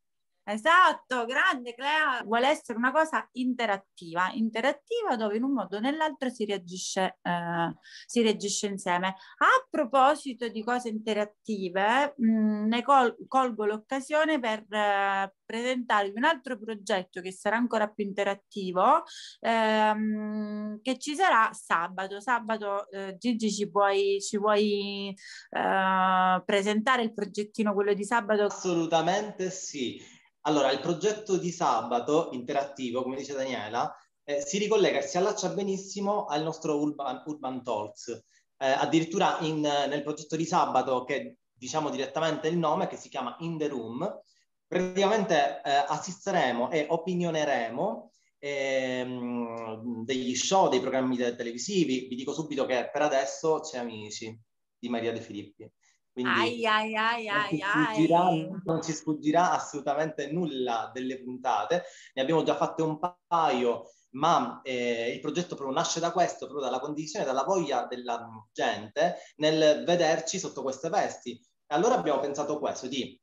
Esatto, 0.53 1.27
grande 1.27 1.75
Clea, 1.75 2.23
vuole 2.25 2.49
essere 2.49 2.77
una 2.77 2.91
cosa 2.91 3.25
interattiva, 3.35 4.33
interattiva 4.33 5.15
dove 5.15 5.37
in 5.37 5.45
un 5.45 5.53
modo 5.53 5.77
o 5.77 5.81
nell'altro 5.81 6.29
si 6.29 6.45
reagisce, 6.45 7.19
eh, 7.23 7.75
si 8.05 8.21
reagisce 8.21 8.67
insieme. 8.67 9.09
A 9.09 9.67
proposito 9.71 10.49
di 10.49 10.65
cose 10.65 10.89
interattive, 10.89 12.15
mh, 12.17 12.33
mm, 12.33 12.67
ne 12.67 12.83
col- 12.83 13.17
colgo 13.29 13.65
l'occasione 13.65 14.41
per 14.41 14.67
eh, 14.69 15.33
presentarvi 15.45 16.15
un 16.17 16.25
altro 16.25 16.59
progetto 16.59 17.21
che 17.21 17.31
sarà 17.31 17.55
ancora 17.57 17.89
più 17.89 18.05
interattivo, 18.05 19.05
ehm, 19.39 20.81
che 20.83 20.99
ci 20.99 21.15
sarà 21.15 21.53
sabato. 21.53 22.21
Sabato, 22.21 22.91
eh, 22.91 23.17
Gigi, 23.19 23.53
ci 23.53 23.67
vuoi, 23.67 24.21
ci 24.21 24.37
vuoi 24.37 25.15
eh, 25.51 26.43
presentare 26.45 27.03
il 27.03 27.15
progettino, 27.15 27.73
quello 27.73 27.95
di 27.95 28.05
sabato? 28.05 28.47
Assolutamente 28.47 29.51
sì. 29.51 30.19
Allora, 30.43 30.71
il 30.73 30.81
progetto 30.81 31.37
di 31.37 31.51
sabato 31.51 32.31
interattivo, 32.33 33.03
come 33.03 33.17
dice 33.17 33.35
Daniela, 33.35 33.95
eh, 34.25 34.41
si 34.41 34.59
ricollega 34.59 34.99
e 34.99 35.03
si 35.03 35.19
allaccia 35.19 35.51
benissimo 35.51 36.27
al 36.27 36.43
nostro 36.43 36.79
Urban, 36.79 37.23
Urban 37.27 37.63
Talks. 37.63 38.09
Eh, 38.57 38.67
addirittura 38.67 39.39
in, 39.41 39.61
nel 39.61 40.03
progetto 40.03 40.37
di 40.37 40.45
sabato, 40.45 41.05
che 41.05 41.37
diciamo 41.53 41.91
direttamente 41.91 42.49
il 42.49 42.57
nome, 42.57 42.87
che 42.87 42.97
si 42.97 43.09
chiama 43.09 43.37
In 43.41 43.59
the 43.59 43.69
Room, 43.69 44.21
praticamente 44.67 45.61
eh, 45.65 45.85
assisteremo 45.89 46.71
e 46.71 46.87
opinioneremo 46.89 48.11
ehm, 48.39 50.05
degli 50.05 50.35
show, 50.35 50.69
dei 50.69 50.81
programmi 50.81 51.17
televisivi. 51.17 52.07
Vi 52.09 52.17
dico 52.17 52.33
subito 52.33 52.65
che 52.67 52.89
per 52.91 53.03
adesso 53.03 53.61
c'è 53.61 53.79
Amici 53.79 54.39
di 54.79 54.89
Maria 54.89 55.13
De 55.13 55.21
Filippi. 55.21 55.71
Quindi 56.13 56.67
ai, 56.67 56.67
ai, 56.67 56.97
ai, 56.97 57.27
non, 57.27 57.47
ci 57.49 57.61
sfuggirà, 57.61 58.31
non 58.65 58.83
ci 58.83 58.93
sfuggirà 58.93 59.53
assolutamente 59.53 60.31
nulla 60.31 60.91
delle 60.93 61.23
puntate. 61.23 61.85
Ne 62.15 62.23
abbiamo 62.23 62.43
già 62.43 62.57
fatte 62.57 62.83
un 62.83 62.99
paio, 63.27 63.91
ma 64.11 64.61
eh, 64.63 65.13
il 65.13 65.21
progetto 65.21 65.55
proprio 65.55 65.77
nasce 65.77 66.01
da 66.01 66.11
questo, 66.13 66.47
proprio 66.47 66.69
dalla 66.69 66.81
condivisione, 66.81 67.25
dalla 67.25 67.45
voglia 67.45 67.87
della 67.87 68.29
gente 68.53 69.17
nel 69.37 69.85
vederci 69.85 70.39
sotto 70.39 70.63
queste 70.63 70.89
vesti. 70.89 71.33
E 71.33 71.75
allora 71.75 71.95
abbiamo 71.95 72.21
pensato 72.21 72.59
questo, 72.59 72.89
di 72.89 73.19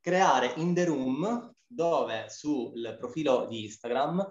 creare 0.00 0.54
in 0.56 0.72
the 0.72 0.84
room, 0.84 1.52
dove 1.66 2.26
sul 2.28 2.96
profilo 2.98 3.46
di 3.46 3.64
Instagram 3.64 4.28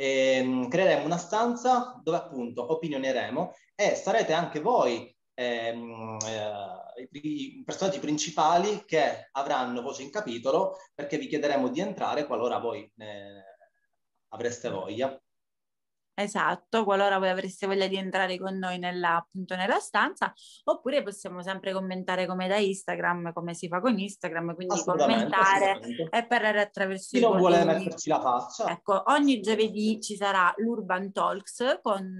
eh, 0.00 0.66
creeremo 0.70 1.04
una 1.04 1.18
stanza 1.18 2.00
dove 2.02 2.16
appunto 2.16 2.72
opinioneremo 2.72 3.54
e 3.74 3.94
sarete 3.94 4.32
anche 4.32 4.60
voi 4.60 5.14
ehm, 5.34 6.18
eh, 6.26 7.08
i 7.12 7.62
personaggi 7.64 7.98
principali 7.98 8.84
che 8.84 9.28
avranno 9.32 9.82
voce 9.82 10.02
in 10.02 10.10
capitolo 10.10 10.76
perché 10.94 11.18
vi 11.18 11.26
chiederemo 11.26 11.68
di 11.68 11.80
entrare 11.80 12.26
qualora 12.26 12.58
voi 12.58 12.90
ne 12.96 13.44
avreste 14.28 14.68
voglia. 14.68 15.20
Esatto, 16.22 16.84
qualora 16.84 17.18
voi 17.18 17.30
avreste 17.30 17.66
voglia 17.66 17.86
di 17.86 17.96
entrare 17.96 18.38
con 18.38 18.58
noi 18.58 18.78
nella, 18.78 19.16
appunto 19.16 19.56
nella 19.56 19.78
stanza, 19.78 20.32
oppure 20.64 21.02
possiamo 21.02 21.42
sempre 21.42 21.72
commentare 21.72 22.26
come 22.26 22.46
da 22.46 22.58
Instagram, 22.58 23.32
come 23.32 23.54
si 23.54 23.68
fa 23.68 23.80
con 23.80 23.98
Instagram, 23.98 24.54
quindi 24.54 24.82
commentare 24.84 25.80
e 26.10 26.26
parlare 26.26 26.60
attraverso 26.60 27.16
Chi 27.16 27.20
non 27.20 27.38
vuole 27.38 27.64
metterci 27.64 28.10
la 28.10 28.20
faccia. 28.20 28.70
Ecco, 28.70 29.02
ogni 29.06 29.40
giovedì 29.40 29.98
ci 30.02 30.16
sarà 30.16 30.52
l'Urban 30.58 31.10
Talks 31.10 31.78
con, 31.80 32.18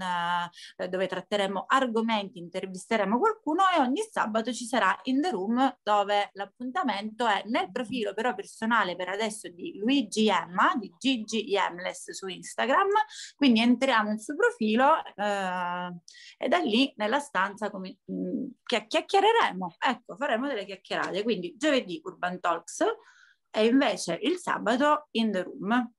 eh, 0.77 0.89
dove 0.89 1.05
tratteremo 1.05 1.65
argomenti, 1.67 2.39
intervisteremo 2.39 3.19
qualcuno 3.19 3.61
e 3.75 3.81
ogni 3.81 4.01
sabato 4.09 4.51
ci 4.51 4.65
sarà 4.65 4.97
In 5.03 5.21
The 5.21 5.29
Room 5.29 5.77
dove 5.83 6.31
l'appuntamento 6.33 7.27
è 7.27 7.43
nel 7.45 7.71
profilo 7.71 8.15
però 8.15 8.33
personale 8.33 8.95
per 8.95 9.09
adesso 9.09 9.47
di 9.47 9.77
Luigi 9.77 10.27
Emma, 10.27 10.73
di 10.75 10.91
Gigi 10.97 11.47
Yemless 11.49 12.09
su 12.11 12.27
Instagram, 12.27 12.89
quindi 13.35 13.59
entriamo 13.59 13.89
entriamo 13.91 14.17
sul 14.17 14.35
profilo 14.35 15.03
eh, 15.15 15.95
e 16.37 16.47
da 16.47 16.57
lì 16.57 16.91
nella 16.95 17.19
stanza 17.19 17.69
come, 17.69 17.97
mh, 18.05 18.13
mm, 18.13 18.45
chiacchiereremo, 18.87 19.75
ecco, 19.77 20.15
faremo 20.15 20.47
delle 20.47 20.65
chiacchierate. 20.65 21.23
Quindi 21.23 21.55
giovedì 21.57 21.99
Urban 22.03 22.39
Talks 22.39 22.85
e 23.51 23.65
invece 23.65 24.17
il 24.21 24.37
sabato 24.37 25.07
In 25.11 25.31
The 25.31 25.43
Room. 25.43 25.93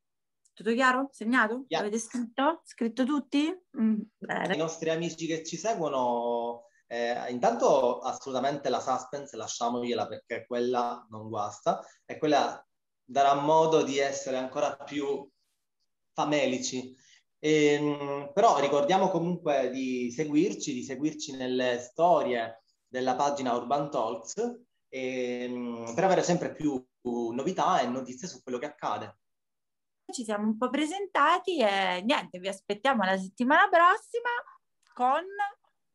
Tutto 0.54 0.72
chiaro? 0.72 1.08
Segnato? 1.12 1.64
Yeah. 1.68 1.80
Avete 1.80 1.98
scritto? 1.98 2.62
Scritto 2.64 3.04
tutti? 3.04 3.54
Mm, 3.78 4.00
I 4.52 4.56
nostri 4.56 4.90
amici 4.90 5.26
che 5.26 5.44
ci 5.44 5.56
seguono, 5.56 6.66
eh, 6.86 7.30
intanto 7.30 8.00
assolutamente 8.00 8.68
la 8.68 8.80
suspense 8.80 9.36
lasciamogliela 9.36 10.06
perché 10.06 10.44
quella 10.46 11.06
non 11.10 11.28
guasta 11.28 11.82
e 12.04 12.18
quella 12.18 12.64
darà 13.02 13.34
modo 13.34 13.82
di 13.82 13.98
essere 13.98 14.36
ancora 14.36 14.76
più 14.76 15.26
famelici 16.12 16.94
ehm, 17.42 18.30
però 18.32 18.60
ricordiamo 18.60 19.10
comunque 19.10 19.70
di 19.70 20.10
seguirci, 20.12 20.72
di 20.72 20.84
seguirci 20.84 21.36
nelle 21.36 21.78
storie 21.80 22.62
della 22.86 23.16
pagina 23.16 23.54
Urban 23.54 23.90
Talks 23.90 24.34
ehm, 24.88 25.92
per 25.94 26.04
avere 26.04 26.22
sempre 26.22 26.54
più 26.54 26.80
novità 27.02 27.80
e 27.80 27.86
notizie 27.86 28.28
su 28.28 28.42
quello 28.42 28.58
che 28.58 28.66
accade. 28.66 29.18
Ci 30.12 30.24
siamo 30.24 30.46
un 30.46 30.56
po' 30.56 30.70
presentati 30.70 31.58
e 31.58 32.02
niente, 32.02 32.38
vi 32.38 32.48
aspettiamo 32.48 33.02
la 33.02 33.18
settimana 33.18 33.68
prossima 33.68 34.30
con 34.92 35.24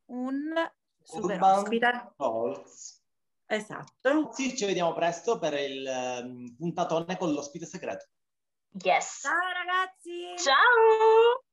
un 0.07 0.53
super 1.01 1.35
Urban 1.35 1.59
ospite. 1.59 2.13
Talks. 2.17 3.01
Esatto. 3.45 4.31
Sì, 4.33 4.57
ci 4.57 4.65
vediamo 4.65 4.93
presto 4.93 5.39
per 5.39 5.53
il 5.53 5.87
um, 5.87 6.55
puntatone 6.57 7.17
con 7.17 7.31
l'ospite 7.31 7.65
segreto. 7.65 8.07
Yes. 8.83 9.21
Ciao 9.21 9.33
ragazzi. 9.53 10.35
Ciao. 10.37 11.46